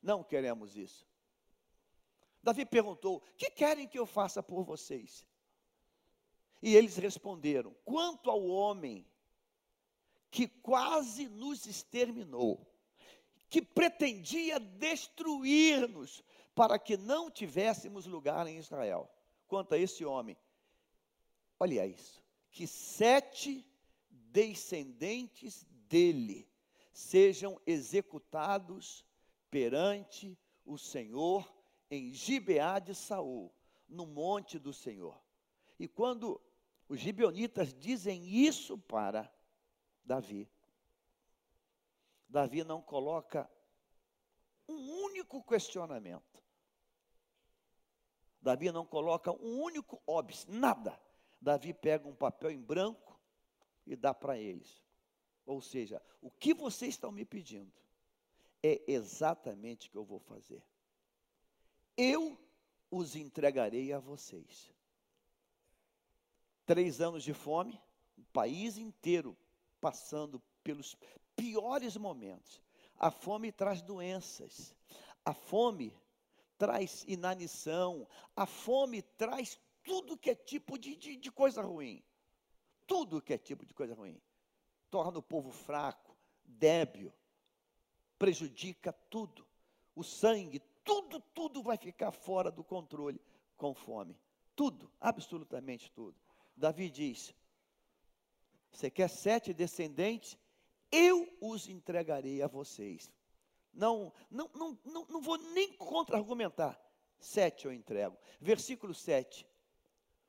Não 0.01 0.23
queremos 0.23 0.77
isso. 0.77 1.07
Davi 2.45 2.63
perguntou: 2.63 3.23
Que 3.35 3.49
querem 3.49 3.87
que 3.87 3.97
eu 3.97 4.05
faça 4.05 4.43
por 4.43 4.63
vocês? 4.63 5.25
E 6.61 6.75
eles 6.75 6.95
responderam: 6.95 7.75
Quanto 7.83 8.29
ao 8.29 8.45
homem 8.45 9.03
que 10.29 10.47
quase 10.47 11.27
nos 11.27 11.65
exterminou, 11.65 12.71
que 13.49 13.63
pretendia 13.63 14.59
destruir-nos, 14.59 16.23
para 16.53 16.77
que 16.77 16.95
não 16.95 17.31
tivéssemos 17.31 18.05
lugar 18.05 18.45
em 18.45 18.57
Israel. 18.57 19.09
Quanto 19.47 19.73
a 19.73 19.77
esse 19.77 20.05
homem, 20.05 20.37
olha 21.59 21.85
isso, 21.87 22.23
que 22.51 22.67
sete 22.67 23.65
descendentes 24.09 25.65
dele 25.87 26.47
sejam 26.93 27.59
executados 27.65 29.03
perante 29.49 30.37
o 30.63 30.77
Senhor 30.77 31.54
em 31.89 32.13
Gibeá 32.13 32.79
de 32.79 32.95
Saul, 32.95 33.53
no 33.87 34.05
monte 34.05 34.57
do 34.57 34.73
Senhor. 34.73 35.19
E 35.79 35.87
quando 35.87 36.41
os 36.87 36.99
gibeonitas 36.99 37.73
dizem 37.73 38.23
isso 38.25 38.77
para 38.77 39.31
Davi, 40.03 40.49
Davi 42.27 42.63
não 42.63 42.81
coloca 42.81 43.49
um 44.67 45.03
único 45.03 45.43
questionamento. 45.43 46.43
Davi 48.41 48.71
não 48.71 48.85
coloca 48.85 49.31
um 49.31 49.61
único 49.61 50.01
óbice, 50.05 50.49
nada. 50.49 50.99
Davi 51.41 51.73
pega 51.73 52.07
um 52.07 52.15
papel 52.15 52.51
em 52.51 52.61
branco 52.61 53.19
e 53.85 53.95
dá 53.95 54.13
para 54.13 54.37
eles. 54.37 54.83
Ou 55.45 55.61
seja, 55.61 56.01
o 56.21 56.29
que 56.29 56.53
vocês 56.53 56.95
estão 56.95 57.11
me 57.11 57.25
pedindo 57.25 57.71
é 58.61 58.83
exatamente 58.87 59.87
o 59.87 59.91
que 59.91 59.97
eu 59.97 60.05
vou 60.05 60.19
fazer. 60.19 60.63
Eu 61.97 62.37
os 62.91 63.15
entregarei 63.15 63.93
a 63.93 63.99
vocês. 63.99 64.73
Três 66.65 66.99
anos 66.99 67.23
de 67.23 67.33
fome, 67.33 67.79
o 68.17 68.23
país 68.25 68.77
inteiro 68.77 69.37
passando 69.79 70.41
pelos 70.63 70.97
piores 71.35 71.95
momentos. 71.95 72.61
A 72.97 73.11
fome 73.11 73.51
traz 73.51 73.81
doenças. 73.81 74.75
A 75.23 75.33
fome 75.33 75.93
traz 76.57 77.03
inanição, 77.07 78.07
a 78.35 78.45
fome 78.45 79.01
traz 79.01 79.59
tudo 79.83 80.17
que 80.17 80.31
é 80.31 80.35
tipo 80.35 80.77
de, 80.77 80.95
de, 80.95 81.15
de 81.15 81.31
coisa 81.31 81.61
ruim. 81.61 82.03
Tudo 82.87 83.21
que 83.21 83.33
é 83.33 83.37
tipo 83.37 83.65
de 83.65 83.73
coisa 83.73 83.93
ruim. 83.93 84.21
Torna 84.89 85.19
o 85.19 85.23
povo 85.23 85.51
fraco, 85.51 86.15
débil, 86.43 87.13
prejudica 88.17 88.93
tudo. 88.93 89.45
O 89.95 90.03
sangue, 90.03 90.61
tudo, 90.85 91.19
tudo 91.33 91.61
vai 91.61 91.77
ficar 91.77 92.11
fora 92.11 92.49
do 92.49 92.63
controle 92.63 93.19
com 93.57 93.73
fome. 93.73 94.17
Tudo, 94.55 94.89
absolutamente 95.01 95.91
tudo. 95.91 96.15
Davi 96.55 96.89
diz: 96.89 97.35
Você 98.71 98.89
quer 98.89 99.09
sete 99.09 99.53
descendentes? 99.53 100.37
Eu 100.89 101.27
os 101.41 101.67
entregarei 101.67 102.41
a 102.41 102.47
vocês 102.47 103.11
não, 103.75 104.13
não, 104.31 104.49
não, 104.55 104.79
não, 104.85 105.05
não 105.09 105.21
vou 105.21 105.37
nem 105.37 105.73
contra-argumentar. 105.73 106.79
Sete 107.19 107.65
eu 107.65 107.73
entrego. 107.73 108.17
Versículo 108.39 108.93
7. 108.93 109.45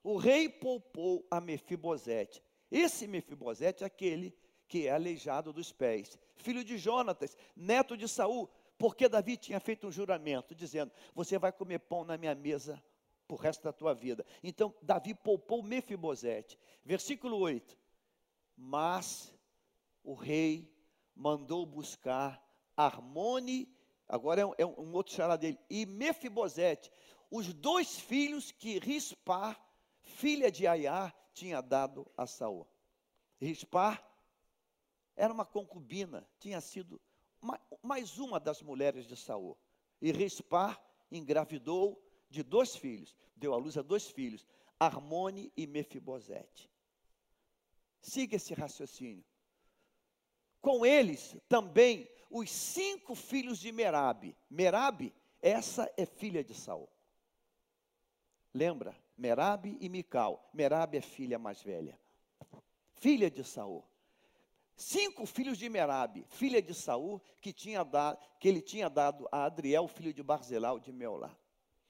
O 0.03 0.17
rei 0.17 0.49
poupou 0.49 1.27
a 1.31 1.41
Mefibosete. 1.41 2.43
Esse 2.71 3.07
Mefibosete 3.07 3.85
é 3.85 3.87
aquele 3.87 4.37
que 4.69 4.89
é 4.89 4.91
aleijado 4.91 5.53
dos 5.53 5.71
pés, 5.71 6.19
filho 6.35 6.65
de 6.65 6.77
Jonatas, 6.77 7.37
neto 7.55 7.97
de 7.97 8.09
Saul, 8.09 8.51
porque 8.79 9.09
Davi 9.09 9.37
tinha 9.37 9.59
feito 9.61 9.87
um 9.87 9.93
juramento, 9.93 10.55
dizendo: 10.55 10.93
Você 11.15 11.39
vai 11.39 11.53
comer 11.53 11.81
pão 11.81 12.05
na 12.05 12.17
minha 12.17 12.35
mesa 12.35 12.83
por 13.27 13.37
resto 13.37 13.63
da 13.65 13.73
tua 13.73 13.95
vida. 13.95 14.25
Então, 14.43 14.75
Davi 14.83 15.15
poupou 15.15 15.63
Mefibosete. 15.63 16.59
Versículo 16.85 17.39
8. 17.39 17.77
Mas 18.57 19.35
o 20.03 20.15
rei 20.15 20.73
mandou 21.15 21.67
buscar 21.67 22.43
Armone, 22.77 23.75
agora 24.07 24.43
é 24.43 24.47
um, 24.47 24.55
é 24.59 24.67
um 24.67 24.93
outro 24.93 25.15
xará 25.15 25.37
dele, 25.37 25.59
e 25.69 25.87
Mefibosete, 25.87 26.93
os 27.31 27.53
dois 27.53 27.99
filhos 27.99 28.53
que 28.53 28.79
Rispar, 28.79 29.61
filha 30.03 30.51
de 30.51 30.67
Aiá, 30.67 31.13
tinha 31.33 31.61
dado 31.61 32.07
a 32.17 32.27
Saul. 32.27 32.67
Rispar 33.41 34.07
era 35.17 35.33
uma 35.33 35.45
concubina, 35.45 36.27
tinha 36.39 36.61
sido 36.61 37.01
mais 37.83 38.19
uma 38.19 38.41
das 38.41 38.63
mulheres 38.63 39.07
de 39.07 39.17
Saul. 39.17 39.57
E 40.01 40.11
Rispar 40.13 40.81
engravidou 41.11 42.03
de 42.29 42.43
dois 42.43 42.77
filhos, 42.77 43.17
deu 43.35 43.55
à 43.55 43.57
luz 43.57 43.77
a 43.77 43.83
dois 43.83 44.09
filhos, 44.09 44.47
Armone 44.79 45.53
e 45.57 45.67
Mefibosete. 45.67 46.71
Siga 48.01 48.37
esse 48.37 48.55
raciocínio. 48.55 49.25
Com 50.61 50.85
eles 50.85 51.37
também 51.49 52.09
os 52.31 52.51
cinco 52.51 53.15
filhos 53.15 53.59
de 53.59 53.73
Merabe. 53.73 54.37
Merabe, 54.51 55.15
essa 55.41 55.91
é 55.97 56.05
filha 56.05 56.43
de 56.43 56.55
Saul. 56.55 56.89
Lembra? 58.53 58.97
Merabe 59.17 59.77
e 59.81 59.89
Mical. 59.89 60.51
Merabe 60.53 60.99
é 60.99 61.01
filha 61.01 61.39
mais 61.39 61.63
velha. 61.63 61.99
Filha 62.95 63.31
de 63.31 63.45
Saul. 63.45 63.85
Cinco 64.77 65.25
filhos 65.25 65.57
de 65.57 65.71
Merabe, 65.71 66.27
filha 66.29 66.61
de 66.61 66.75
Saul, 66.75 67.19
que, 67.41 67.51
tinha 67.51 67.83
que 68.39 68.47
ele 68.47 68.61
tinha 68.61 68.91
dado 68.91 69.27
a 69.33 69.45
Adriel, 69.45 69.89
filho 69.89 70.13
de 70.13 70.23
Barzelau 70.23 70.79
de 70.79 70.93
Meolá. 70.93 71.35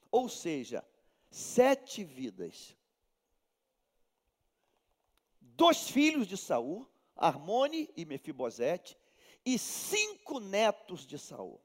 Ou 0.09 0.29
seja, 0.29 0.87
sete 1.29 2.05
vidas. 2.05 2.77
Dois 5.41 5.89
filhos 5.89 6.25
de 6.27 6.37
Saul, 6.37 6.87
Armone 7.13 7.91
e 7.97 8.05
Mefibosete, 8.05 8.97
e 9.45 9.59
cinco 9.59 10.39
netos 10.39 11.05
de 11.05 11.19
Saul. 11.19 11.59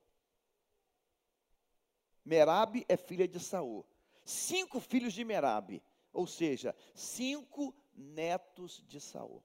Merabe 2.25 2.85
é 2.89 2.97
filha 2.97 3.29
de 3.29 3.39
Saul. 3.39 3.87
Cinco 4.25 4.81
filhos 4.81 5.13
de 5.13 5.25
Merabe, 5.25 5.83
ou 6.13 6.27
seja, 6.27 6.75
cinco 6.95 7.73
netos 7.95 8.83
de 8.89 9.01
Saul. 9.01 9.43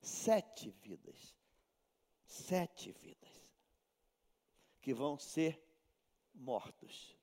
Sete 0.00 0.70
vidas. 0.70 1.36
Sete 2.24 2.92
vidas 2.92 3.50
que 4.80 4.94
vão 4.94 5.18
ser 5.18 5.62
mortos 6.34 7.16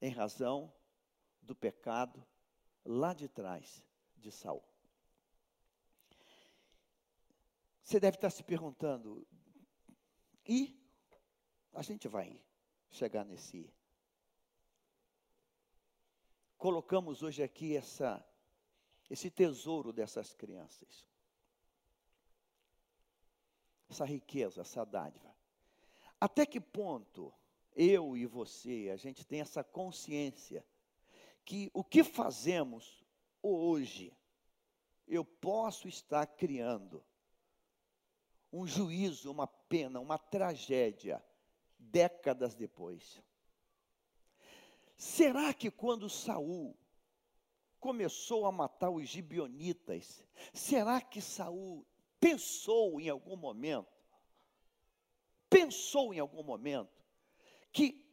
em 0.00 0.10
razão 0.10 0.72
do 1.40 1.54
pecado 1.54 2.24
lá 2.84 3.14
de 3.14 3.28
trás 3.28 3.82
de 4.16 4.30
Saul. 4.30 4.62
Você 7.82 7.98
deve 7.98 8.16
estar 8.16 8.30
se 8.30 8.44
perguntando, 8.44 9.26
e 10.46 10.78
a 11.72 11.82
gente 11.82 12.06
vai 12.06 12.40
chegar 12.88 13.24
nesse. 13.24 13.72
Colocamos 16.56 17.22
hoje 17.22 17.42
aqui 17.42 17.76
essa, 17.76 18.24
esse 19.08 19.30
tesouro 19.30 19.92
dessas 19.92 20.34
crianças. 20.34 21.09
Essa 23.90 24.04
riqueza, 24.04 24.60
essa 24.60 24.84
dádiva. 24.84 25.34
Até 26.20 26.46
que 26.46 26.60
ponto 26.60 27.32
eu 27.74 28.16
e 28.16 28.24
você, 28.24 28.90
a 28.92 28.96
gente 28.96 29.26
tem 29.26 29.40
essa 29.40 29.64
consciência 29.64 30.64
que 31.44 31.70
o 31.74 31.82
que 31.82 32.04
fazemos 32.04 33.04
hoje, 33.42 34.16
eu 35.08 35.24
posso 35.24 35.88
estar 35.88 36.26
criando 36.26 37.04
um 38.52 38.66
juízo, 38.66 39.30
uma 39.30 39.46
pena, 39.46 39.98
uma 39.98 40.18
tragédia, 40.18 41.24
décadas 41.78 42.54
depois. 42.54 43.20
Será 44.96 45.54
que 45.54 45.70
quando 45.70 46.10
Saul 46.10 46.76
começou 47.78 48.44
a 48.44 48.52
matar 48.52 48.90
os 48.90 49.08
gibionitas, 49.08 50.22
será 50.52 51.00
que 51.00 51.20
Saul 51.20 51.86
pensou 52.20 53.00
em 53.00 53.08
algum 53.08 53.36
momento, 53.36 53.88
pensou 55.48 56.14
em 56.14 56.20
algum 56.20 56.42
momento, 56.42 57.02
que 57.72 58.06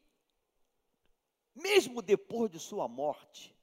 mesmo 1.54 2.02
depois 2.02 2.50
de 2.50 2.60
sua 2.60 2.88
morte, 2.88 3.56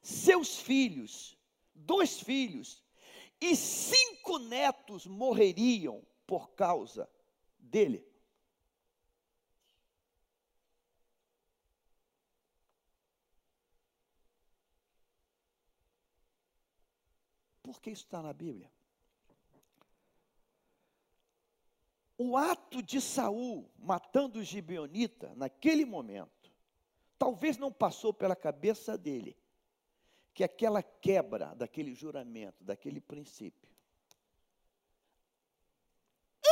seus 0.00 0.58
filhos, 0.58 1.36
dois 1.74 2.20
filhos 2.20 2.82
e 3.40 3.56
cinco 3.56 4.38
netos 4.38 5.06
morreriam 5.06 6.06
por 6.26 6.50
causa 6.50 7.10
dele? 7.58 8.06
Por 17.62 17.80
que 17.80 17.90
isso 17.90 18.04
está 18.04 18.22
na 18.22 18.32
Bíblia? 18.32 18.71
O 22.24 22.36
ato 22.36 22.80
de 22.80 23.00
Saul 23.00 23.68
matando 23.76 24.38
o 24.38 24.44
gibeonita 24.44 25.34
naquele 25.34 25.84
momento, 25.84 26.52
talvez 27.18 27.58
não 27.58 27.72
passou 27.72 28.14
pela 28.14 28.36
cabeça 28.36 28.96
dele 28.96 29.36
que 30.32 30.44
aquela 30.44 30.84
quebra 30.84 31.52
daquele 31.56 31.96
juramento, 31.96 32.62
daquele 32.62 33.00
princípio, 33.00 33.68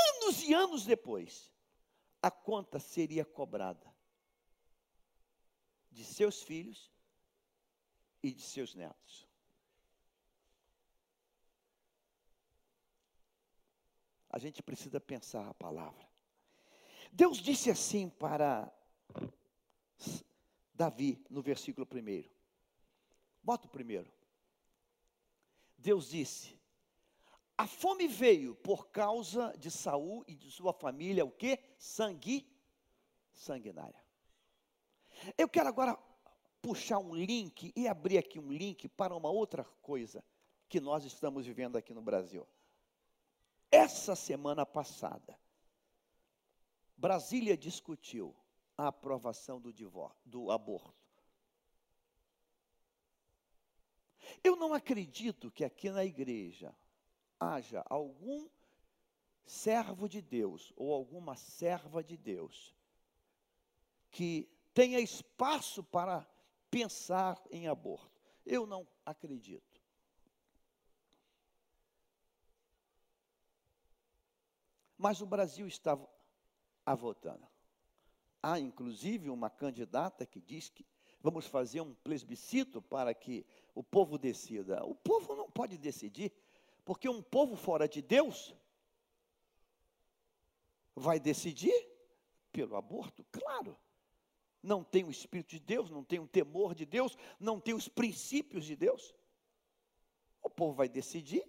anos 0.09 0.43
e 0.43 0.53
anos 0.53 0.85
depois, 0.85 1.53
a 2.21 2.33
conta 2.33 2.81
seria 2.81 3.25
cobrada 3.25 3.95
de 5.89 6.05
seus 6.05 6.43
filhos 6.43 6.91
e 8.25 8.33
de 8.33 8.43
seus 8.43 8.75
netos. 8.75 9.30
A 14.31 14.39
gente 14.39 14.63
precisa 14.63 15.01
pensar 15.01 15.49
a 15.49 15.55
palavra. 15.55 16.09
Deus 17.13 17.39
disse 17.39 17.71
assim 17.71 18.09
para 18.09 18.73
Davi, 20.73 21.23
no 21.29 21.43
versículo 21.43 21.85
primeiro. 21.85 22.31
Bota 23.43 23.67
o 23.67 23.71
primeiro. 23.71 24.11
Deus 25.77 26.11
disse: 26.11 26.57
A 27.59 27.67
fome 27.67 28.07
veio 28.07 28.55
por 28.55 28.89
causa 28.89 29.53
de 29.59 29.71
Saul 29.71 30.25
e 30.29 30.35
de 30.35 30.51
sua 30.51 30.73
família, 30.73 31.25
o 31.25 31.31
que? 31.31 31.59
Sangue 31.77 32.47
sanguinária. 33.33 34.01
Eu 35.37 35.49
quero 35.49 35.69
agora 35.69 35.99
puxar 36.63 36.99
um 36.99 37.15
link 37.15 37.73
e 37.75 37.89
abrir 37.89 38.19
aqui 38.19 38.39
um 38.39 38.53
link 38.53 38.89
para 38.89 39.15
uma 39.17 39.31
outra 39.31 39.65
coisa 39.83 40.23
que 40.69 40.79
nós 40.79 41.05
estamos 41.05 41.47
vivendo 41.47 41.77
aqui 41.77 41.93
no 41.93 42.03
Brasil. 42.03 42.47
Essa 43.71 44.17
semana 44.17 44.67
passada, 44.67 45.39
Brasília 46.97 47.57
discutiu 47.57 48.35
a 48.77 48.89
aprovação 48.89 49.61
do, 49.61 49.73
divórcio, 49.73 50.19
do 50.25 50.51
aborto. 50.51 50.95
Eu 54.43 54.57
não 54.57 54.73
acredito 54.73 55.51
que 55.51 55.65
aqui 55.65 55.91
na 55.91 56.05
igreja 56.05 56.75
haja 57.39 57.85
algum 57.89 58.49
servo 59.45 60.09
de 60.09 60.21
Deus 60.21 60.73
ou 60.77 60.93
alguma 60.93 61.37
serva 61.37 62.03
de 62.03 62.17
Deus 62.17 62.75
que 64.11 64.49
tenha 64.73 65.01
espaço 65.01 65.83
para 65.83 66.27
pensar 66.71 67.43
em 67.51 67.69
aborto. 67.69 68.21
Eu 68.45 68.67
não 68.67 68.87
acredito. 69.05 69.70
Mas 75.01 75.23
o 75.23 75.27
Brasil 75.27 75.67
está 75.67 75.99
votando. 76.95 77.49
Há, 78.43 78.61
inclusive, 78.61 79.31
uma 79.31 79.49
candidata 79.49 80.27
que 80.27 80.43
diz 80.43 80.69
que 80.69 80.85
vamos 81.23 81.47
fazer 81.47 81.81
um 81.81 81.95
plebiscito 81.95 82.83
para 82.83 83.15
que 83.15 83.47
o 83.75 83.83
povo 83.83 84.19
decida. 84.19 84.85
O 84.85 84.95
povo 84.95 85.35
não 85.35 85.51
pode 85.51 85.79
decidir, 85.79 86.31
porque 86.85 87.09
um 87.09 87.23
povo 87.23 87.57
fora 87.57 87.89
de 87.89 88.03
Deus 88.03 88.55
vai 90.95 91.19
decidir 91.19 91.89
pelo 92.53 92.77
aborto, 92.77 93.25
claro. 93.33 93.79
Não 94.63 94.85
tem 94.85 95.03
o 95.05 95.11
Espírito 95.11 95.49
de 95.49 95.61
Deus, 95.61 95.91
não 95.91 96.05
tem 96.05 96.19
o 96.19 96.29
temor 96.29 96.75
de 96.75 96.85
Deus, 96.85 97.17
não 97.39 97.59
tem 97.59 97.73
os 97.73 97.89
princípios 97.89 98.67
de 98.67 98.77
Deus. 98.77 99.15
O 100.43 100.51
povo 100.51 100.75
vai 100.75 100.91
decidir 100.91 101.43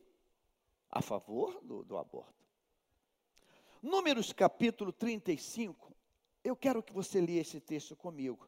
a 0.89 1.01
favor 1.01 1.59
do, 1.61 1.83
do 1.83 1.97
aborto. 1.97 2.40
Números 3.81 4.31
capítulo 4.31 4.93
35, 4.93 5.91
eu 6.43 6.55
quero 6.55 6.83
que 6.83 6.93
você 6.93 7.19
leia 7.19 7.41
esse 7.41 7.59
texto 7.59 7.95
comigo. 7.95 8.47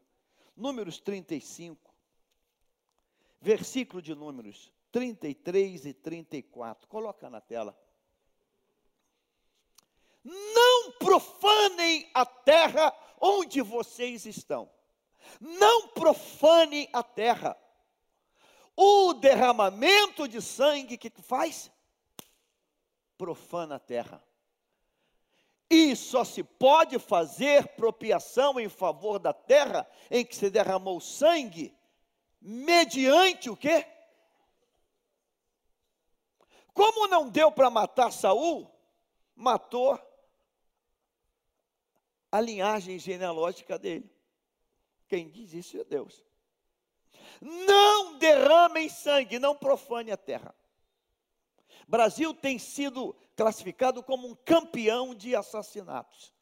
Números 0.56 1.00
35, 1.00 1.92
versículo 3.40 4.00
de 4.00 4.14
Números 4.14 4.72
33 4.92 5.86
e 5.86 5.92
34. 5.92 6.86
Coloca 6.86 7.28
na 7.28 7.40
tela. 7.40 7.76
Não 10.22 10.92
profanem 10.92 12.08
a 12.14 12.24
terra 12.24 12.96
onde 13.20 13.60
vocês 13.60 14.24
estão. 14.26 14.70
Não 15.40 15.88
profanem 15.88 16.88
a 16.92 17.02
terra. 17.02 17.58
O 18.76 19.14
derramamento 19.14 20.28
de 20.28 20.40
sangue 20.40 20.96
que 20.96 21.10
faz? 21.10 21.72
Profana 23.18 23.76
a 23.76 23.80
terra. 23.80 24.22
E 25.70 25.96
só 25.96 26.24
se 26.24 26.42
pode 26.42 26.98
fazer 26.98 27.68
propiação 27.68 28.60
em 28.60 28.68
favor 28.68 29.18
da 29.18 29.32
terra 29.32 29.88
em 30.10 30.24
que 30.24 30.36
se 30.36 30.50
derramou 30.50 31.00
sangue, 31.00 31.74
mediante 32.40 33.48
o 33.48 33.56
quê? 33.56 33.86
Como 36.72 37.06
não 37.06 37.28
deu 37.28 37.50
para 37.50 37.70
matar 37.70 38.10
Saul, 38.10 38.70
matou 39.34 39.98
a 42.30 42.40
linhagem 42.40 42.98
genealógica 42.98 43.78
dele. 43.78 44.10
Quem 45.06 45.28
diz 45.28 45.54
isso 45.54 45.78
é 45.78 45.84
Deus. 45.84 46.24
Não 47.40 48.18
derramem 48.18 48.88
sangue, 48.88 49.38
não 49.38 49.54
profane 49.54 50.10
a 50.10 50.16
terra. 50.16 50.54
Brasil 51.86 52.34
tem 52.34 52.58
sido 52.58 53.14
classificado 53.36 54.02
como 54.02 54.28
um 54.28 54.34
campeão 54.34 55.14
de 55.14 55.34
assassinatos. 55.34 56.32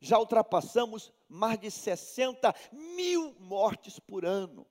Já 0.00 0.18
ultrapassamos 0.18 1.12
mais 1.28 1.58
de 1.58 1.70
60 1.70 2.54
mil 2.72 3.34
mortes 3.40 3.98
por 3.98 4.24
ano. 4.24 4.66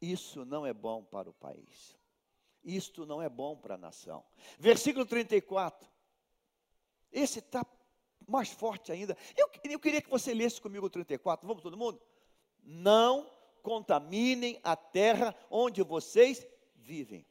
Isso 0.00 0.44
não 0.44 0.64
é 0.64 0.72
bom 0.72 1.02
para 1.02 1.28
o 1.28 1.32
país. 1.32 1.96
Isto 2.62 3.06
não 3.06 3.22
é 3.22 3.28
bom 3.28 3.56
para 3.56 3.74
a 3.74 3.78
nação. 3.78 4.24
Versículo 4.58 5.06
34. 5.06 5.88
Esse 7.10 7.38
está 7.38 7.64
mais 8.26 8.50
forte 8.50 8.92
ainda. 8.92 9.16
Eu, 9.36 9.50
eu 9.64 9.80
queria 9.80 10.02
que 10.02 10.10
você 10.10 10.34
lesse 10.34 10.60
comigo 10.60 10.86
o 10.86 10.90
34. 10.90 11.46
Vamos, 11.46 11.62
todo 11.62 11.76
mundo? 11.76 12.00
Não 12.62 13.30
contaminem 13.62 14.60
a 14.62 14.76
terra 14.76 15.34
onde 15.50 15.82
vocês 15.82 16.46
vivem. 16.76 17.26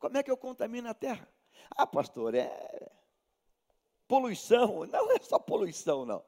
Como 0.00 0.16
é 0.16 0.22
que 0.22 0.30
eu 0.30 0.36
contamino 0.36 0.88
a 0.88 0.94
terra? 0.94 1.28
Ah, 1.70 1.86
pastor, 1.86 2.34
é 2.34 2.90
poluição. 4.08 4.86
Não 4.86 5.12
é 5.12 5.20
só 5.20 5.38
poluição, 5.38 6.06
não. 6.06 6.24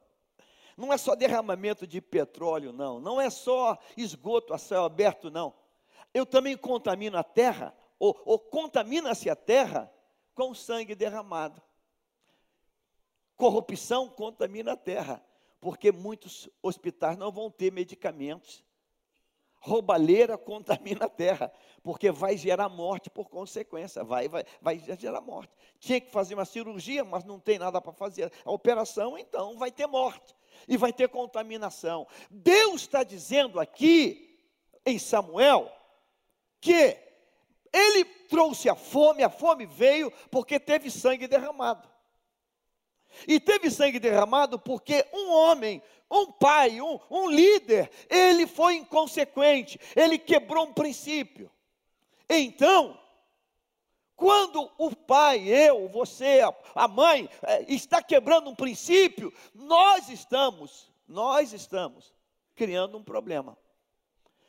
Não 0.77 0.93
é 0.93 0.97
só 0.97 1.15
derramamento 1.15 1.85
de 1.85 1.99
petróleo, 1.99 2.71
não. 2.71 2.99
Não 2.99 3.19
é 3.19 3.31
só 3.31 3.77
esgoto 3.97 4.53
a 4.53 4.59
céu 4.59 4.85
aberto, 4.85 5.31
não. 5.31 5.55
Eu 6.13 6.23
também 6.23 6.55
contamino 6.55 7.17
a 7.17 7.23
terra, 7.23 7.75
ou, 7.97 8.19
ou 8.25 8.37
contamina-se 8.37 9.27
a 9.27 9.35
terra 9.35 9.91
com 10.35 10.53
sangue 10.53 10.93
derramado. 10.93 11.59
Corrupção 13.35 14.07
contamina 14.07 14.73
a 14.73 14.77
terra, 14.77 15.23
porque 15.59 15.91
muitos 15.91 16.47
hospitais 16.61 17.17
não 17.17 17.31
vão 17.31 17.49
ter 17.49 17.71
medicamentos 17.71 18.63
roubalheira 19.63 20.37
contamina 20.37 21.05
a 21.05 21.09
terra, 21.09 21.51
porque 21.81 22.11
vai 22.11 22.35
gerar 22.35 22.67
morte 22.67 23.09
por 23.09 23.29
consequência, 23.29 24.03
vai, 24.03 24.27
vai, 24.27 24.43
vai 24.61 24.77
gerar 24.77 25.21
morte. 25.21 25.53
Tinha 25.79 26.01
que 26.01 26.11
fazer 26.11 26.33
uma 26.33 26.43
cirurgia, 26.43 27.05
mas 27.05 27.23
não 27.23 27.39
tem 27.39 27.57
nada 27.57 27.79
para 27.79 27.93
fazer 27.93 28.29
a 28.43 28.51
operação, 28.51 29.17
então 29.17 29.57
vai 29.57 29.71
ter 29.71 29.87
morte 29.87 30.35
e 30.67 30.75
vai 30.75 30.91
ter 30.91 31.07
contaminação. 31.07 32.05
Deus 32.29 32.81
está 32.81 33.03
dizendo 33.03 33.57
aqui 33.57 34.37
em 34.85 34.99
Samuel 34.99 35.71
que 36.59 36.97
ele 37.71 38.03
trouxe 38.29 38.67
a 38.67 38.75
fome, 38.75 39.23
a 39.23 39.29
fome 39.29 39.65
veio 39.65 40.11
porque 40.29 40.59
teve 40.59 40.91
sangue 40.91 41.25
derramado. 41.25 41.87
E 43.27 43.39
teve 43.39 43.69
sangue 43.69 43.99
derramado 43.99 44.59
porque 44.59 45.05
um 45.13 45.31
homem 45.31 45.81
um 46.13 46.31
pai, 46.31 46.79
um, 46.79 46.99
um 47.09 47.29
líder, 47.29 47.89
ele 48.07 48.45
foi 48.45 48.75
inconsequente, 48.75 49.79
ele 49.95 50.19
quebrou 50.19 50.65
um 50.65 50.73
princípio. 50.73 51.49
Então, 52.29 52.99
quando 54.15 54.69
o 54.77 54.95
pai, 54.95 55.47
eu, 55.47 55.89
você, 55.89 56.41
a 56.75 56.87
mãe, 56.87 57.27
é, 57.41 57.73
está 57.73 58.01
quebrando 58.01 58.49
um 58.49 58.55
princípio, 58.55 59.33
nós 59.53 60.07
estamos, 60.09 60.91
nós 61.07 61.51
estamos 61.51 62.13
criando 62.55 62.97
um 62.97 63.03
problema. 63.03 63.57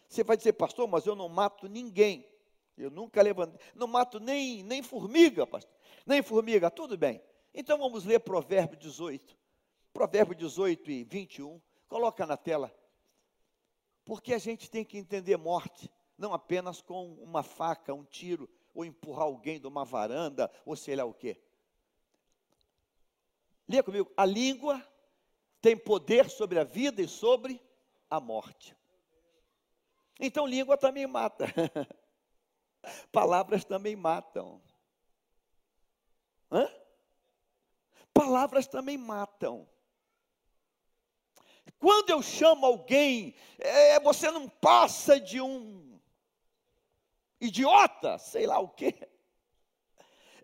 Você 0.07 0.23
vai 0.23 0.37
dizer, 0.37 0.53
pastor, 0.53 0.87
mas 0.87 1.07
eu 1.07 1.17
não 1.17 1.29
mato 1.29 1.67
ninguém. 1.67 2.29
Eu 2.77 2.91
nunca 2.91 3.23
levantei, 3.23 3.59
não 3.75 3.87
mato 3.87 4.21
nem, 4.21 4.63
nem 4.63 4.83
formiga, 4.83 5.47
pastor. 5.47 5.75
Nem 6.05 6.23
formiga, 6.23 6.71
tudo 6.71 6.99
bem. 6.99 7.23
Então 7.55 7.79
vamos 7.79 8.05
ler 8.05 8.21
Provérbio 8.21 8.77
18. 8.77 9.39
Provérbio 9.93 10.35
18 10.35 10.91
e 10.91 11.05
21. 11.05 11.61
Coloca 11.89 12.27
na 12.27 12.37
tela. 12.37 12.75
Porque 14.05 14.35
a 14.35 14.39
gente 14.39 14.69
tem 14.69 14.85
que 14.85 14.99
entender 14.99 15.37
morte 15.37 15.91
não 16.17 16.33
apenas 16.33 16.81
com 16.81 17.15
uma 17.15 17.43
faca, 17.43 17.93
um 17.93 18.05
tiro, 18.05 18.49
ou 18.75 18.85
empurrar 18.85 19.25
alguém 19.25 19.61
de 19.61 19.67
uma 19.67 19.85
varanda, 19.85 20.51
ou 20.65 20.77
sei 20.77 20.97
lá 20.97 21.05
o 21.05 21.15
quê. 21.15 21.41
Leia 23.69 23.83
comigo, 23.83 24.11
a 24.17 24.25
língua 24.25 24.83
tem 25.61 25.77
poder 25.77 26.29
sobre 26.29 26.59
a 26.59 26.65
vida 26.65 27.01
e 27.03 27.09
sobre 27.09 27.61
a 28.11 28.21
morte. 28.21 28.77
Então, 30.21 30.47
língua 30.47 30.77
também 30.77 31.07
mata. 31.07 31.47
Palavras 33.11 33.65
também 33.65 33.97
matam. 33.97 34.61
Hã? 36.51 36.69
Palavras 38.15 38.69
também 38.69 38.97
matam. 38.97 39.69
Quando 41.79 42.11
eu 42.11 42.23
chamo 42.23 42.65
alguém, 42.65 43.35
é, 43.59 43.99
você 44.01 44.31
não 44.31 44.49
passa 44.49 45.21
de 45.21 45.41
um 45.41 46.01
idiota, 47.41 48.17
sei 48.19 48.47
lá 48.47 48.61
o 48.61 48.69
quê. 48.69 49.11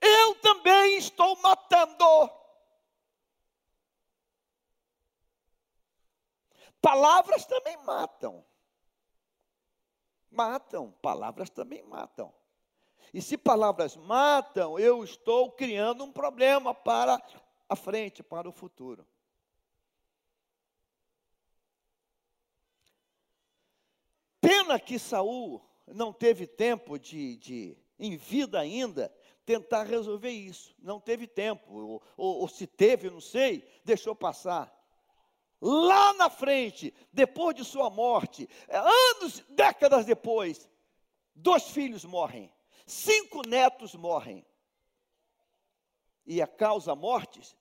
Eu 0.01 0.35
também 0.41 0.99
estou 0.99 1.41
matando. 1.41 2.31
Palavras 6.81 7.45
também 7.47 7.77
matam. 7.85 8.45
Matam, 10.31 10.93
palavras 11.03 11.51
também 11.51 11.83
matam. 11.83 12.35
E 13.13 13.21
se 13.21 13.37
palavras 13.37 13.97
matam, 13.97 14.79
eu 14.79 15.03
estou 15.03 15.53
criando 15.53 16.05
um 16.05 16.13
problema 16.13 16.75
para 16.75 17.21
a 17.71 17.77
frente, 17.77 18.21
para 18.21 18.49
o 18.49 18.53
futuro. 18.53 19.07
Pena 24.41 24.81
que 24.81 24.99
Saul 24.99 25.65
não 25.87 26.13
teve 26.13 26.49
tempo 26.49 26.99
de, 26.99 27.37
de 27.37 27.79
em 27.97 28.17
vida 28.17 28.59
ainda, 28.59 29.15
tentar 29.47 29.85
resolver 29.85 30.31
isso. 30.31 30.75
Não 30.81 30.99
teve 30.99 31.29
tempo, 31.29 31.73
ou, 31.73 32.03
ou, 32.17 32.41
ou 32.41 32.49
se 32.49 32.67
teve, 32.67 33.09
não 33.09 33.21
sei, 33.21 33.65
deixou 33.85 34.17
passar. 34.17 34.77
Lá 35.61 36.13
na 36.15 36.29
frente, 36.29 36.93
depois 37.13 37.55
de 37.55 37.65
sua 37.65 37.89
morte, 37.89 38.49
anos, 38.69 39.45
décadas 39.51 40.07
depois, 40.07 40.69
dois 41.37 41.69
filhos 41.69 42.05
morrem, 42.05 42.53
cinco 42.85 43.47
netos 43.47 43.95
morrem. 43.95 44.45
E 46.31 46.41
a 46.41 46.47
causa 46.47 46.95
mortes 46.95 47.57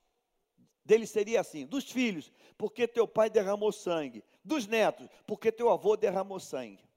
dele 0.85 1.07
seria 1.07 1.41
assim: 1.41 1.65
dos 1.65 1.89
filhos, 1.89 2.31
porque 2.55 2.87
teu 2.87 3.07
pai 3.07 3.27
derramou 3.27 3.71
sangue, 3.71 4.23
dos 4.43 4.67
netos, 4.67 5.09
porque 5.25 5.51
teu 5.51 5.71
avô 5.71 5.97
derramou 5.97 6.39
sangue. 6.39 6.87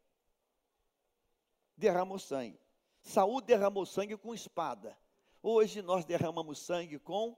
Derramou 1.75 2.19
sangue. 2.19 2.61
Saúl 3.01 3.41
derramou 3.41 3.87
sangue 3.87 4.19
com 4.19 4.35
espada. 4.35 4.95
Hoje 5.43 5.81
nós 5.81 6.05
derramamos 6.05 6.59
sangue 6.59 6.99
com 6.99 7.35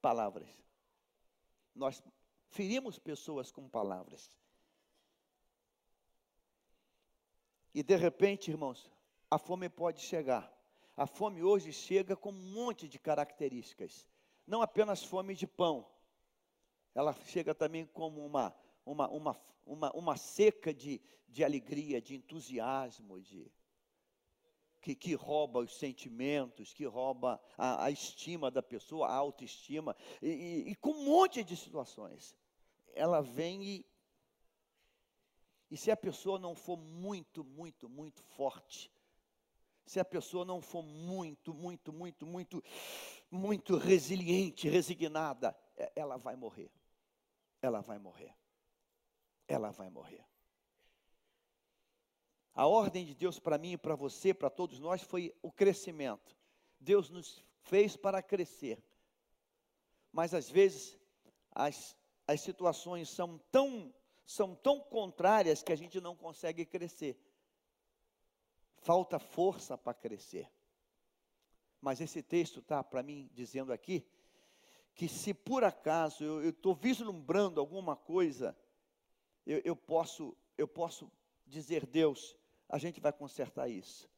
palavras. 0.00 0.48
Nós 1.74 2.00
ferimos 2.50 2.96
pessoas 2.96 3.50
com 3.50 3.68
palavras. 3.68 4.30
E 7.74 7.82
de 7.82 7.96
repente, 7.96 8.52
irmãos, 8.52 8.88
a 9.28 9.36
fome 9.36 9.68
pode 9.68 10.00
chegar. 10.00 10.55
A 10.96 11.06
fome 11.06 11.42
hoje 11.42 11.72
chega 11.72 12.16
com 12.16 12.30
um 12.30 12.52
monte 12.52 12.88
de 12.88 12.98
características. 12.98 14.06
Não 14.46 14.62
apenas 14.62 15.02
fome 15.04 15.34
de 15.34 15.46
pão. 15.46 15.86
Ela 16.94 17.12
chega 17.26 17.54
também 17.54 17.84
como 17.86 18.24
uma, 18.24 18.54
uma, 18.84 19.08
uma, 19.08 19.40
uma, 19.66 19.92
uma 19.92 20.16
seca 20.16 20.72
de, 20.72 21.00
de 21.28 21.44
alegria, 21.44 22.00
de 22.00 22.14
entusiasmo, 22.14 23.20
de, 23.20 23.52
que, 24.80 24.94
que 24.94 25.14
rouba 25.14 25.60
os 25.60 25.76
sentimentos, 25.76 26.72
que 26.72 26.84
rouba 26.84 27.40
a, 27.58 27.84
a 27.84 27.90
estima 27.90 28.50
da 28.50 28.62
pessoa, 28.62 29.08
a 29.08 29.14
autoestima, 29.14 29.94
e, 30.22 30.28
e, 30.28 30.70
e 30.70 30.74
com 30.76 30.92
um 30.92 31.04
monte 31.04 31.44
de 31.44 31.56
situações 31.56 32.34
ela 32.96 33.20
vem 33.20 33.62
e. 33.62 33.86
E 35.68 35.76
se 35.76 35.90
a 35.90 35.96
pessoa 35.96 36.38
não 36.38 36.54
for 36.54 36.78
muito, 36.78 37.42
muito, 37.44 37.88
muito 37.88 38.22
forte, 38.22 38.90
se 39.86 40.00
a 40.00 40.04
pessoa 40.04 40.44
não 40.44 40.60
for 40.60 40.82
muito, 40.82 41.54
muito, 41.54 41.92
muito, 41.92 42.26
muito, 42.26 42.62
muito 43.30 43.76
resiliente, 43.76 44.68
resignada, 44.68 45.56
é, 45.76 45.92
ela 45.96 46.16
vai 46.16 46.36
morrer. 46.36 46.70
Ela 47.62 47.80
vai 47.80 47.98
morrer. 47.98 48.34
Ela 49.48 49.70
vai 49.70 49.88
morrer. 49.88 50.24
A 52.52 52.66
ordem 52.66 53.04
de 53.04 53.14
Deus 53.14 53.38
para 53.38 53.58
mim 53.58 53.78
para 53.78 53.94
você, 53.94 54.34
para 54.34 54.50
todos 54.50 54.78
nós, 54.78 55.02
foi 55.02 55.34
o 55.42 55.52
crescimento. 55.52 56.36
Deus 56.80 57.08
nos 57.08 57.42
fez 57.62 57.96
para 57.96 58.22
crescer. 58.22 58.82
Mas 60.12 60.34
às 60.34 60.50
vezes 60.50 60.98
as 61.52 61.96
as 62.26 62.40
situações 62.40 63.08
são 63.08 63.38
tão, 63.50 63.94
são 64.24 64.54
tão 64.54 64.80
contrárias 64.80 65.62
que 65.62 65.72
a 65.72 65.76
gente 65.76 66.00
não 66.00 66.16
consegue 66.16 66.66
crescer. 66.66 67.16
Falta 68.86 69.18
força 69.18 69.76
para 69.76 69.92
crescer. 69.92 70.48
Mas 71.80 72.00
esse 72.00 72.22
texto 72.22 72.60
está 72.60 72.84
para 72.84 73.02
mim 73.02 73.28
dizendo 73.34 73.72
aqui 73.72 74.06
que 74.94 75.08
se 75.08 75.34
por 75.34 75.64
acaso 75.64 76.22
eu 76.22 76.50
estou 76.50 76.72
vislumbrando 76.72 77.58
alguma 77.58 77.96
coisa, 77.96 78.56
eu, 79.44 79.60
eu, 79.64 79.74
posso, 79.74 80.36
eu 80.56 80.68
posso 80.68 81.10
dizer, 81.44 81.84
Deus, 81.84 82.36
a 82.68 82.78
gente 82.78 83.00
vai 83.00 83.12
consertar 83.12 83.68
isso. 83.68 84.08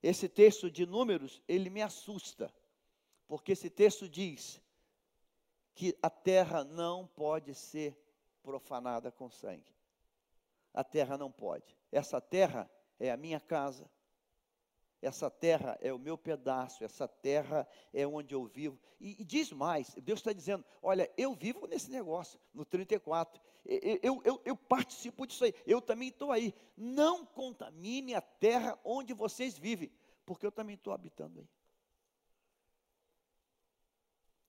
Esse 0.00 0.28
texto 0.28 0.70
de 0.70 0.86
números, 0.86 1.42
ele 1.48 1.68
me 1.68 1.82
assusta, 1.82 2.54
porque 3.26 3.50
esse 3.50 3.68
texto 3.68 4.08
diz 4.08 4.62
que 5.74 5.98
a 6.00 6.08
terra 6.08 6.62
não 6.62 7.04
pode 7.04 7.52
ser 7.52 8.00
profanada 8.44 9.10
com 9.10 9.28
sangue. 9.28 9.74
A 10.72 10.84
terra 10.84 11.18
não 11.18 11.32
pode. 11.32 11.76
Essa 11.90 12.20
terra 12.20 12.70
é 12.98 13.10
a 13.10 13.16
minha 13.16 13.40
casa. 13.40 13.88
Essa 15.00 15.30
terra 15.30 15.78
é 15.80 15.92
o 15.92 15.98
meu 15.98 16.18
pedaço, 16.18 16.82
essa 16.82 17.06
terra 17.06 17.68
é 17.92 18.04
onde 18.04 18.34
eu 18.34 18.44
vivo. 18.46 18.78
E, 19.00 19.20
e 19.22 19.24
diz 19.24 19.52
mais: 19.52 19.94
Deus 20.02 20.18
está 20.18 20.32
dizendo: 20.32 20.64
olha, 20.82 21.08
eu 21.16 21.34
vivo 21.34 21.66
nesse 21.66 21.90
negócio, 21.90 22.40
no 22.52 22.64
34. 22.64 23.40
Eu, 23.64 24.22
eu, 24.24 24.42
eu, 24.44 24.56
participo 24.56 25.26
disso 25.26 25.44
aí, 25.44 25.54
eu 25.66 25.80
também 25.80 26.08
estou 26.08 26.32
aí. 26.32 26.54
Não 26.76 27.24
contamine 27.24 28.14
a 28.14 28.20
terra 28.20 28.78
onde 28.82 29.12
vocês 29.12 29.58
vivem, 29.58 29.92
porque 30.24 30.46
eu 30.46 30.50
também 30.50 30.74
estou 30.74 30.92
habitando 30.92 31.40
aí. 31.40 31.48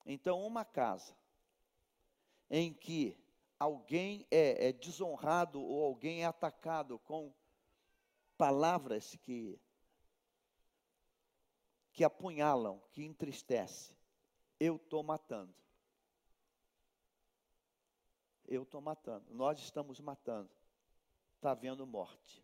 Então, 0.05 0.43
uma 0.43 0.65
casa 0.65 1.15
em 2.49 2.73
que 2.73 3.15
alguém 3.59 4.25
é, 4.31 4.69
é 4.69 4.73
desonrado 4.73 5.61
ou 5.61 5.85
alguém 5.85 6.23
é 6.23 6.25
atacado 6.25 6.97
com 6.99 7.31
palavras 8.39 9.17
que 9.17 9.59
que 11.91 12.03
apunhalam, 12.05 12.79
que 12.93 13.03
entristece, 13.03 13.93
eu 14.57 14.77
estou 14.77 15.03
matando. 15.03 15.53
Eu 18.47 18.63
estou 18.63 18.79
matando. 18.79 19.25
Nós 19.33 19.59
estamos 19.59 19.99
matando. 19.99 20.49
Está 21.35 21.51
havendo 21.51 21.85
morte. 21.85 22.41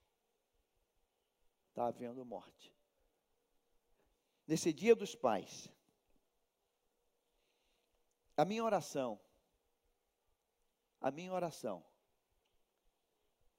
Está 1.69 1.87
havendo 1.87 2.25
morte. 2.25 2.75
Nesse 4.45 4.73
dia 4.73 4.93
dos 4.93 5.15
pais, 5.15 5.69
a 8.35 8.43
minha 8.43 8.63
oração, 8.63 9.17
a 10.99 11.09
minha 11.11 11.31
oração 11.31 11.81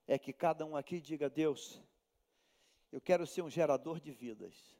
é 0.07 0.19
que 0.19 0.33
cada 0.33 0.67
um 0.67 0.77
aqui 0.77 1.01
diga: 1.01 1.31
Deus, 1.31 1.83
eu 2.97 3.01
quero 3.03 3.27
ser 3.27 3.43
um 3.43 3.51
gerador 3.51 4.01
de 4.01 4.11
vidas. 4.11 4.75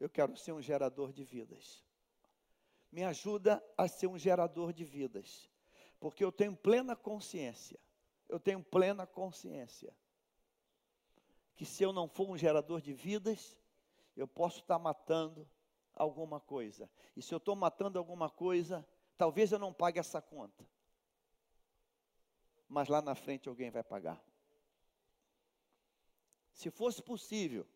Eu 0.00 0.08
quero 0.08 0.34
ser 0.38 0.52
um 0.52 0.62
gerador 0.62 1.12
de 1.12 1.22
vidas. 1.22 1.84
Me 2.90 3.04
ajuda 3.04 3.62
a 3.76 3.86
ser 3.86 4.06
um 4.06 4.16
gerador 4.16 4.72
de 4.72 4.82
vidas, 4.82 5.50
porque 6.00 6.24
eu 6.24 6.32
tenho 6.32 6.56
plena 6.56 6.96
consciência. 6.96 7.78
Eu 8.26 8.40
tenho 8.40 8.64
plena 8.64 9.06
consciência 9.06 9.94
que 11.54 11.66
se 11.66 11.82
eu 11.82 11.92
não 11.92 12.08
for 12.08 12.30
um 12.30 12.38
gerador 12.38 12.80
de 12.80 12.94
vidas, 12.94 13.54
eu 14.16 14.26
posso 14.26 14.60
estar 14.60 14.78
matando 14.78 15.46
alguma 15.92 16.40
coisa. 16.40 16.88
E 17.14 17.20
se 17.20 17.34
eu 17.34 17.38
estou 17.38 17.54
matando 17.54 17.98
alguma 17.98 18.30
coisa, 18.30 18.82
talvez 19.18 19.52
eu 19.52 19.58
não 19.58 19.74
pague 19.74 19.98
essa 19.98 20.22
conta. 20.22 20.66
Mas 22.66 22.88
lá 22.88 23.02
na 23.02 23.14
frente 23.14 23.46
alguém 23.46 23.70
vai 23.70 23.84
pagar. 23.84 24.18
Se 26.56 26.70
fosse 26.70 27.02
possível 27.02 27.66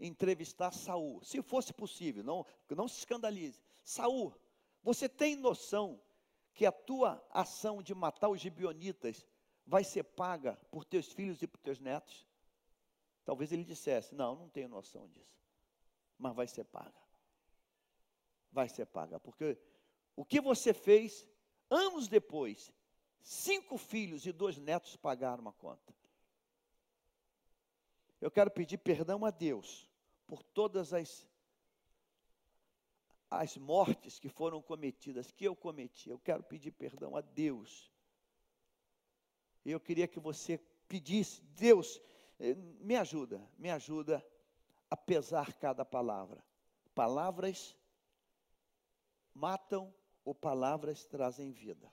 entrevistar 0.00 0.72
Saul, 0.72 1.22
se 1.22 1.40
fosse 1.40 1.72
possível, 1.72 2.24
não, 2.24 2.44
não 2.68 2.88
se 2.88 2.98
escandalize. 2.98 3.62
Saul, 3.84 4.34
você 4.82 5.08
tem 5.08 5.36
noção 5.36 6.02
que 6.52 6.66
a 6.66 6.72
tua 6.72 7.24
ação 7.30 7.80
de 7.80 7.94
matar 7.94 8.28
os 8.28 8.40
gibionitas 8.40 9.24
vai 9.64 9.84
ser 9.84 10.02
paga 10.02 10.56
por 10.68 10.84
teus 10.84 11.12
filhos 11.12 11.42
e 11.42 11.46
por 11.46 11.60
teus 11.60 11.78
netos? 11.78 12.26
Talvez 13.24 13.52
ele 13.52 13.62
dissesse: 13.62 14.16
Não, 14.16 14.34
não 14.34 14.48
tenho 14.48 14.68
noção 14.68 15.08
disso. 15.08 15.40
Mas 16.18 16.34
vai 16.34 16.48
ser 16.48 16.64
paga. 16.64 17.00
Vai 18.50 18.68
ser 18.68 18.86
paga. 18.86 19.20
Porque 19.20 19.56
o 20.16 20.24
que 20.24 20.40
você 20.40 20.74
fez, 20.74 21.24
anos 21.70 22.08
depois, 22.08 22.72
cinco 23.20 23.78
filhos 23.78 24.26
e 24.26 24.32
dois 24.32 24.58
netos 24.58 24.96
pagaram 24.96 25.46
a 25.46 25.52
conta. 25.52 26.01
Eu 28.22 28.30
quero 28.30 28.52
pedir 28.52 28.78
perdão 28.78 29.24
a 29.24 29.32
Deus 29.32 29.90
por 30.28 30.44
todas 30.44 30.94
as, 30.94 31.28
as 33.28 33.56
mortes 33.56 34.20
que 34.20 34.28
foram 34.28 34.62
cometidas, 34.62 35.32
que 35.32 35.44
eu 35.44 35.56
cometi. 35.56 36.08
Eu 36.08 36.20
quero 36.20 36.40
pedir 36.44 36.70
perdão 36.70 37.16
a 37.16 37.20
Deus. 37.20 37.92
Eu 39.64 39.80
queria 39.80 40.06
que 40.06 40.20
você 40.20 40.56
pedisse, 40.86 41.42
Deus, 41.56 42.00
eh, 42.38 42.54
me 42.54 42.94
ajuda, 42.94 43.44
me 43.58 43.68
ajuda 43.68 44.24
a 44.88 44.96
pesar 44.96 45.54
cada 45.54 45.84
palavra. 45.84 46.44
Palavras 46.94 47.76
matam 49.34 49.92
ou 50.24 50.32
palavras 50.32 51.04
trazem 51.06 51.50
vida. 51.50 51.92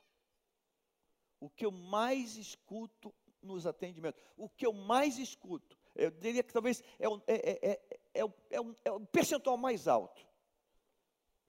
O 1.39 1.50
que 1.50 1.65
eu 1.65 1.72
mais 1.72 2.38
escuto 2.38 3.12
nos 3.42 3.65
atendimentos, 3.65 4.22
o 4.38 4.48
que 4.48 4.68
eu 4.68 4.74
mais 4.74 5.18
escuto, 5.18 5.79
eu 5.95 6.12
diria 6.12 6.43
que 6.43 6.54
talvez 6.54 6.84
é 6.97 7.08
o, 7.08 7.21
é, 7.28 7.34
é, 7.36 7.71
é, 8.13 8.21
é, 8.21 8.60
é 8.86 8.91
o 8.91 8.99
percentual 9.08 9.58
mais 9.58 9.88
alto, 9.88 10.25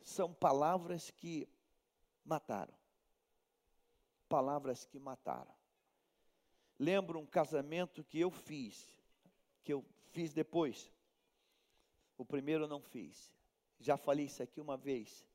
são 0.02 0.32
palavras 0.32 1.10
que 1.10 1.48
mataram. 2.24 2.74
Palavras 4.28 4.84
que 4.86 4.98
mataram. 4.98 5.54
Lembro 6.78 7.18
um 7.18 7.26
casamento 7.26 8.02
que 8.04 8.18
eu 8.18 8.30
fiz, 8.30 8.88
que 9.62 9.72
eu 9.72 9.84
fiz 10.12 10.32
depois. 10.32 10.90
O 12.16 12.24
primeiro 12.24 12.64
eu 12.64 12.68
não 12.68 12.80
fiz. 12.80 13.32
Já 13.78 13.96
falei 13.96 14.26
isso 14.26 14.42
aqui 14.42 14.60
uma 14.60 14.76
vez. 14.76 15.26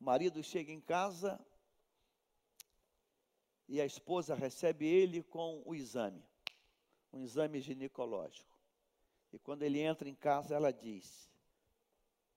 O 0.00 0.04
marido 0.04 0.42
chega 0.42 0.72
em 0.72 0.80
casa 0.80 1.38
e 3.68 3.80
a 3.80 3.86
esposa 3.86 4.34
recebe 4.34 4.86
ele 4.86 5.22
com 5.22 5.62
o 5.64 5.74
exame, 5.74 6.24
um 7.12 7.20
exame 7.20 7.60
ginecológico. 7.60 8.50
E 9.32 9.38
quando 9.38 9.62
ele 9.62 9.80
entra 9.80 10.08
em 10.08 10.14
casa, 10.14 10.54
ela 10.54 10.72
diz: 10.72 11.30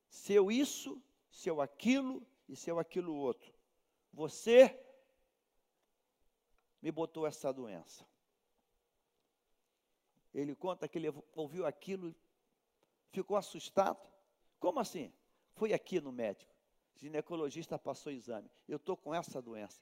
seu 0.09 0.51
isso, 0.51 1.01
seu 1.29 1.62
aquilo 1.62 2.25
e 2.47 2.55
seu 2.55 2.79
aquilo 2.79 3.15
outro. 3.15 3.53
Você 4.12 4.79
me 6.81 6.91
botou 6.91 7.25
essa 7.25 7.51
doença. 7.51 8.05
Ele 10.33 10.55
conta 10.55 10.88
que 10.88 10.97
ele 10.97 11.13
ouviu 11.33 11.65
aquilo 11.65 12.09
e 12.09 12.15
ficou 13.12 13.38
assustado. 13.38 13.99
Como 14.59 14.79
assim? 14.79 15.13
Foi 15.53 15.73
aqui 15.73 16.01
no 16.01 16.12
médico. 16.12 16.51
Ginecologista 16.95 17.77
passou 17.77 18.12
o 18.12 18.15
exame. 18.15 18.49
Eu 18.67 18.77
estou 18.77 18.97
com 18.97 19.13
essa 19.13 19.41
doença. 19.41 19.81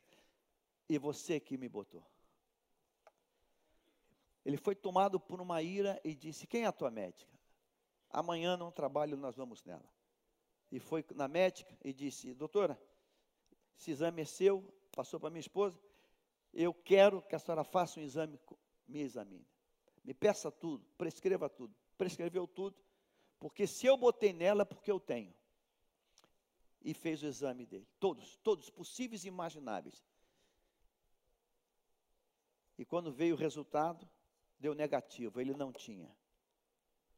E 0.88 0.98
você 0.98 1.40
que 1.40 1.58
me 1.58 1.70
botou. 1.70 2.04
Ele 4.44 4.58
foi 4.58 4.76
tomado 4.76 5.20
por 5.20 5.40
uma 5.40 5.62
ira 5.62 6.00
e 6.04 6.16
disse: 6.16 6.48
Quem 6.48 6.64
é 6.64 6.68
a 6.68 6.72
tua 6.72 6.90
médica? 6.90 7.32
Amanhã 8.10 8.58
não 8.58 8.72
trabalho, 8.72 9.16
nós 9.16 9.36
vamos 9.36 9.64
nela. 9.64 9.90
E 10.72 10.80
foi 10.80 11.06
na 11.16 11.28
médica 11.28 11.78
e 11.84 11.94
disse: 11.94 12.34
Doutora, 12.34 12.82
esse 13.78 13.92
exame 13.92 14.22
é 14.22 14.26
seu, 14.26 14.64
passou 14.96 15.20
para 15.20 15.30
minha 15.30 15.40
esposa. 15.40 15.80
Eu 16.54 16.74
quero 16.74 17.22
que 17.22 17.36
a 17.36 17.40
senhora 17.40 17.64
faça 17.64 18.00
um 18.00 18.04
exame, 18.04 18.40
me 18.88 19.00
examine. 19.00 19.48
Me 20.04 20.14
peça 20.14 20.52
tudo, 20.52 20.86
prescreva 20.98 21.48
tudo. 21.50 21.74
Prescreveu 21.98 22.48
tudo, 22.48 22.76
porque 23.40 23.68
se 23.68 23.86
eu 23.86 23.96
botei 23.96 24.34
nela, 24.34 24.64
é 24.64 24.66
porque 24.66 24.92
eu 24.92 25.00
tenho. 25.00 25.34
E 26.82 26.96
fez 26.96 27.22
o 27.22 27.28
exame 27.28 27.66
dele. 27.66 27.88
Todos, 28.00 28.38
todos 28.38 28.70
possíveis 28.72 29.24
e 29.24 29.28
imagináveis. 29.28 30.04
E 32.76 32.84
quando 32.84 33.12
veio 33.12 33.36
o 33.36 33.38
resultado, 33.38 34.10
deu 34.62 34.76
negativo, 34.76 35.42
ele 35.42 35.54
não 35.56 35.74
tinha. 35.74 36.16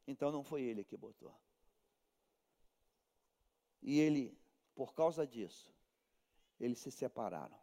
Então 0.08 0.32
não 0.32 0.43
foi 0.43 0.63
ele 0.63 0.84
que 0.84 0.95
botou. 0.95 1.38
E 3.82 3.99
ele, 3.99 4.38
por 4.73 4.93
causa 4.93 5.27
disso, 5.27 5.69
eles 6.58 6.79
se 6.79 6.89
separaram. 6.89 7.60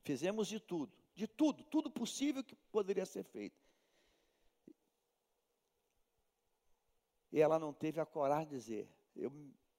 Fizemos 0.00 0.48
de 0.48 0.58
tudo, 0.58 0.92
de 1.14 1.28
tudo, 1.28 1.62
tudo 1.64 1.90
possível 1.90 2.42
que 2.42 2.56
poderia 2.72 3.04
ser 3.04 3.24
feito. 3.24 3.62
E 7.30 7.40
ela 7.40 7.58
não 7.58 7.74
teve 7.74 8.00
a 8.00 8.06
coragem 8.06 8.48
de 8.48 8.56
dizer: 8.56 8.88
eu, 9.14 9.30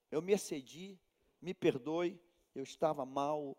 eu 0.08 0.22
me 0.22 0.32
excedi, 0.32 0.96
me 1.42 1.52
perdoe, 1.52 2.20
eu 2.54 2.62
estava 2.62 3.04
mal, 3.04 3.56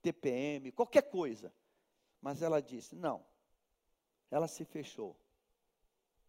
TPM, 0.00 0.70
qualquer 0.70 1.10
coisa. 1.10 1.52
Mas 2.20 2.40
ela 2.40 2.62
disse: 2.62 2.94
não. 2.94 3.31
Ela 4.32 4.48
se 4.48 4.64
fechou. 4.64 5.16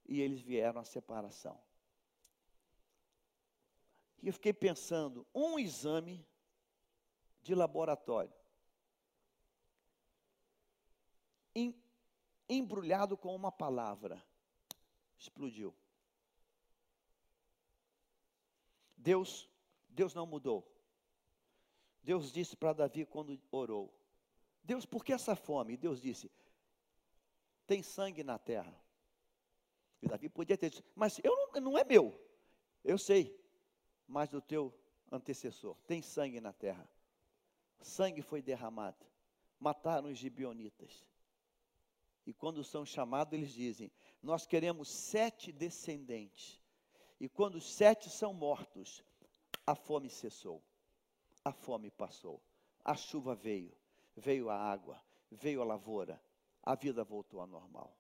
E 0.06 0.22
eles 0.22 0.42
vieram 0.42 0.80
à 0.80 0.84
separação. 0.84 1.60
E 4.22 4.28
eu 4.28 4.34
fiquei 4.34 4.54
pensando: 4.54 5.26
um 5.34 5.58
exame 5.58 6.24
de 7.42 7.56
laboratório 7.56 8.32
embrulhado 12.48 13.18
com 13.18 13.36
uma 13.36 13.52
palavra. 13.52 14.24
Explodiu. 15.18 15.74
Deus, 18.98 19.50
Deus 19.90 20.14
não 20.14 20.26
mudou. 20.26 20.70
Deus 22.02 22.32
disse 22.32 22.56
para 22.56 22.74
Davi 22.74 23.06
quando 23.06 23.40
orou: 23.52 23.94
Deus, 24.64 24.86
por 24.86 25.04
que 25.04 25.14
essa 25.14 25.36
fome? 25.36 25.78
Deus 25.78 26.02
disse: 26.02 26.32
Tem 27.66 27.82
sangue 27.82 28.24
na 28.24 28.38
terra. 28.38 28.74
E 30.02 30.08
Davi 30.08 30.30
podia 30.30 30.58
ter 30.58 30.70
dito: 30.70 30.84
Mas 30.96 31.20
eu 31.24 31.36
não, 31.36 31.62
não 31.62 31.78
é 31.78 31.84
meu. 31.84 32.14
Eu 32.84 32.98
sei, 32.98 33.40
mas 34.08 34.30
do 34.30 34.42
teu 34.42 34.74
antecessor. 35.12 35.78
Tem 35.88 36.02
sangue 36.02 36.42
na 36.42 36.52
terra. 36.52 36.88
Sangue 37.82 38.22
foi 38.22 38.42
derramado. 38.42 39.06
Mataram 39.60 40.10
os 40.10 40.18
gibionitas. 40.18 41.06
E 42.26 42.34
quando 42.34 42.64
são 42.64 42.86
chamados, 42.86 43.34
eles 43.34 43.54
dizem: 43.54 43.92
Nós 44.22 44.46
queremos 44.46 44.90
sete 44.90 45.52
descendentes. 45.52 46.62
E 47.20 47.30
quando 47.30 47.56
os 47.56 47.72
sete 47.72 48.10
são 48.10 48.34
mortos, 48.34 49.04
a 49.66 49.76
fome 49.76 50.10
cessou, 50.10 50.62
a 51.44 51.54
fome 51.54 51.90
passou, 51.90 52.42
a 52.84 52.96
chuva 52.96 53.34
veio, 53.34 53.72
veio 54.16 54.50
a 54.50 54.58
água, 54.58 55.02
veio 55.32 55.62
a 55.62 55.66
lavoura, 55.66 56.22
a 56.64 56.76
vida 56.76 57.04
voltou 57.04 57.40
ao 57.42 57.48
normal. 57.48 57.96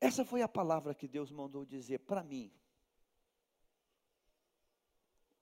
Essa 0.00 0.24
foi 0.24 0.42
a 0.42 0.48
palavra 0.48 0.94
que 0.94 1.08
Deus 1.08 1.30
mandou 1.30 1.64
dizer 1.64 1.98
para 2.00 2.22
mim. 2.22 2.52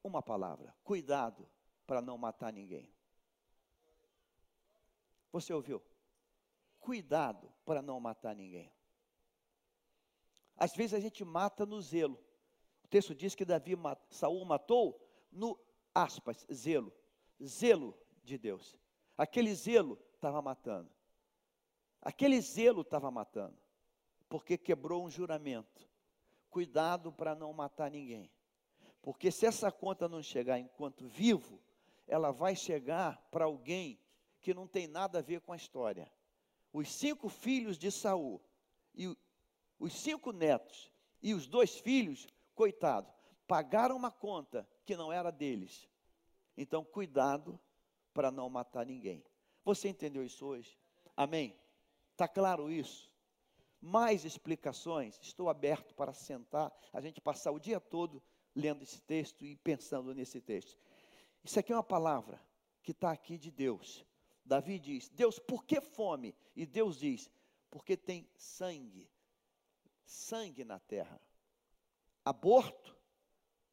Uma 0.02 0.22
palavra: 0.22 0.74
cuidado 0.82 1.48
para 1.86 2.00
não 2.00 2.16
matar 2.16 2.52
ninguém. 2.52 2.90
Você 5.32 5.52
ouviu? 5.52 5.82
cuidado 6.80 7.52
para 7.64 7.82
não 7.82 8.00
matar 8.00 8.34
ninguém. 8.34 8.72
Às 10.56 10.74
vezes 10.74 10.94
a 10.94 11.00
gente 11.00 11.24
mata 11.24 11.64
no 11.64 11.80
zelo. 11.80 12.18
O 12.82 12.88
texto 12.88 13.14
diz 13.14 13.34
que 13.34 13.44
Davi, 13.44 13.76
Saul 14.08 14.44
matou 14.44 15.00
no 15.30 15.58
aspas, 15.94 16.44
zelo. 16.52 16.92
Zelo 17.42 17.96
de 18.24 18.36
Deus. 18.36 18.76
Aquele 19.16 19.54
zelo 19.54 19.98
estava 20.20 20.40
matando. 20.40 20.90
Aquele 22.00 22.40
zelo 22.40 22.82
estava 22.82 23.10
matando. 23.10 23.58
Porque 24.28 24.56
quebrou 24.56 25.04
um 25.04 25.10
juramento. 25.10 25.88
Cuidado 26.48 27.10
para 27.12 27.34
não 27.34 27.52
matar 27.52 27.90
ninguém. 27.90 28.30
Porque 29.02 29.30
se 29.30 29.46
essa 29.46 29.72
conta 29.72 30.08
não 30.08 30.22
chegar 30.22 30.58
enquanto 30.58 31.08
vivo, 31.08 31.60
ela 32.06 32.30
vai 32.30 32.54
chegar 32.54 33.16
para 33.30 33.44
alguém 33.44 33.98
que 34.40 34.54
não 34.54 34.66
tem 34.66 34.86
nada 34.86 35.18
a 35.18 35.22
ver 35.22 35.40
com 35.40 35.52
a 35.52 35.56
história 35.56 36.10
os 36.72 36.92
cinco 36.92 37.28
filhos 37.28 37.76
de 37.76 37.90
Saul 37.90 38.40
e 38.94 39.14
os 39.78 39.92
cinco 39.92 40.32
netos 40.32 40.92
e 41.22 41.34
os 41.34 41.46
dois 41.46 41.78
filhos, 41.78 42.26
coitado, 42.54 43.12
pagaram 43.46 43.96
uma 43.96 44.10
conta 44.10 44.68
que 44.84 44.96
não 44.96 45.12
era 45.12 45.30
deles. 45.30 45.88
Então, 46.56 46.84
cuidado 46.84 47.58
para 48.14 48.30
não 48.30 48.48
matar 48.48 48.86
ninguém. 48.86 49.24
Você 49.64 49.88
entendeu 49.88 50.24
isso 50.24 50.44
hoje? 50.46 50.78
Amém? 51.16 51.56
Está 52.12 52.26
claro 52.26 52.70
isso? 52.70 53.10
Mais 53.80 54.24
explicações? 54.24 55.18
Estou 55.22 55.48
aberto 55.48 55.94
para 55.94 56.12
sentar, 56.12 56.72
a 56.92 57.00
gente 57.00 57.20
passar 57.20 57.50
o 57.50 57.58
dia 57.58 57.80
todo 57.80 58.22
lendo 58.54 58.82
esse 58.82 59.00
texto 59.02 59.44
e 59.44 59.56
pensando 59.56 60.14
nesse 60.14 60.40
texto. 60.40 60.78
Isso 61.42 61.58
aqui 61.58 61.72
é 61.72 61.76
uma 61.76 61.82
palavra 61.82 62.40
que 62.82 62.92
está 62.92 63.10
aqui 63.10 63.38
de 63.38 63.50
Deus 63.50 64.04
Davi 64.50 64.80
diz: 64.80 65.08
Deus, 65.10 65.38
por 65.38 65.64
que 65.64 65.80
fome? 65.80 66.34
E 66.56 66.66
Deus 66.66 66.98
diz: 66.98 67.30
porque 67.70 67.96
tem 67.96 68.28
sangue, 68.36 69.08
sangue 70.04 70.64
na 70.64 70.80
terra. 70.80 71.20
Aborto 72.24 72.96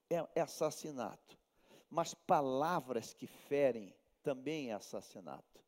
é, 0.07 0.17
é 0.35 0.41
assassinato, 0.41 1.35
mas 1.89 2.13
palavras 2.13 3.11
que 3.11 3.25
ferem 3.25 3.91
também 4.21 4.69
é 4.69 4.73
assassinato. 4.73 5.65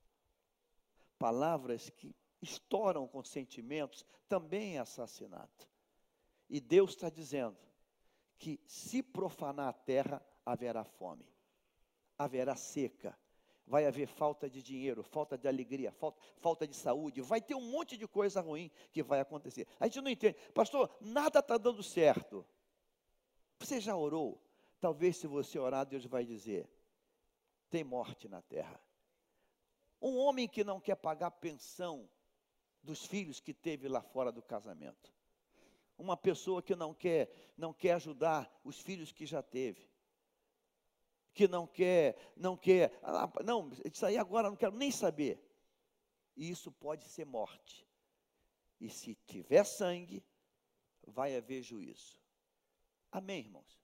Palavras 1.20 1.90
que 1.90 2.16
estouram 2.42 3.06
com 3.08 3.22
sentimentos 3.24 4.06
também 4.28 4.78
é 4.78 4.80
assassinato. 4.80 5.68
E 6.50 6.60
Deus 6.60 6.92
está 6.92 7.10
dizendo 7.10 7.58
que 8.38 8.60
se 8.66 9.04
profanar 9.04 9.68
a 9.68 9.74
terra, 9.74 10.26
haverá 10.46 10.84
fome, 10.86 11.28
haverá 12.18 12.56
seca, 12.56 13.16
vai 13.68 13.86
haver 13.86 14.08
falta 14.08 14.50
de 14.50 14.64
dinheiro, 14.64 15.04
falta 15.04 15.38
de 15.38 15.48
alegria, 15.48 15.92
falta, 15.92 16.20
falta 16.38 16.66
de 16.66 16.76
saúde, 16.76 17.22
vai 17.22 17.42
ter 17.42 17.54
um 17.54 17.70
monte 17.70 17.98
de 17.98 18.08
coisa 18.08 18.42
ruim 18.42 18.72
que 18.92 19.04
vai 19.04 19.20
acontecer. 19.20 19.68
A 19.80 19.86
gente 19.86 20.02
não 20.02 20.10
entende, 20.10 20.38
pastor, 20.54 20.90
nada 21.02 21.40
está 21.40 21.58
dando 21.58 21.84
certo. 21.84 22.46
Você 23.60 23.80
já 23.80 23.96
orou? 23.96 24.42
Talvez 24.80 25.18
se 25.18 25.28
você 25.28 25.60
orar, 25.60 25.86
Deus 25.86 26.06
vai 26.06 26.26
dizer: 26.26 26.68
tem 27.70 27.84
morte 27.84 28.30
na 28.30 28.42
terra. 28.42 28.82
Um 30.02 30.18
homem 30.18 30.48
que 30.48 30.64
não 30.64 30.80
quer 30.80 30.96
pagar 30.96 31.32
pensão 31.32 32.10
dos 32.82 33.06
filhos 33.06 33.40
que 33.40 33.54
teve 33.54 33.88
lá 33.88 34.02
fora 34.02 34.32
do 34.32 34.42
casamento. 34.42 35.14
Uma 35.98 36.16
pessoa 36.16 36.62
que 36.62 36.76
não 36.76 36.94
quer, 36.94 37.30
não 37.58 37.74
quer 37.74 37.94
ajudar 37.94 38.50
os 38.64 38.80
filhos 38.80 39.12
que 39.12 39.26
já 39.26 39.44
teve 39.44 39.90
que 41.40 41.48
não 41.48 41.66
quer, 41.66 42.18
não 42.36 42.58
quer, 42.58 43.00
ah, 43.02 43.32
não, 43.46 43.72
isso 43.86 44.06
aí 44.06 44.18
agora 44.18 44.50
não 44.50 44.58
quero 44.58 44.76
nem 44.76 44.92
saber. 44.92 45.42
Isso 46.36 46.70
pode 46.70 47.06
ser 47.06 47.26
morte. 47.26 47.88
E 48.78 48.90
se 48.90 49.16
tiver 49.26 49.64
sangue, 49.64 50.22
vai 51.08 51.38
haver 51.38 51.62
juízo. 51.62 52.20
Amém, 53.10 53.40
irmãos? 53.40 53.79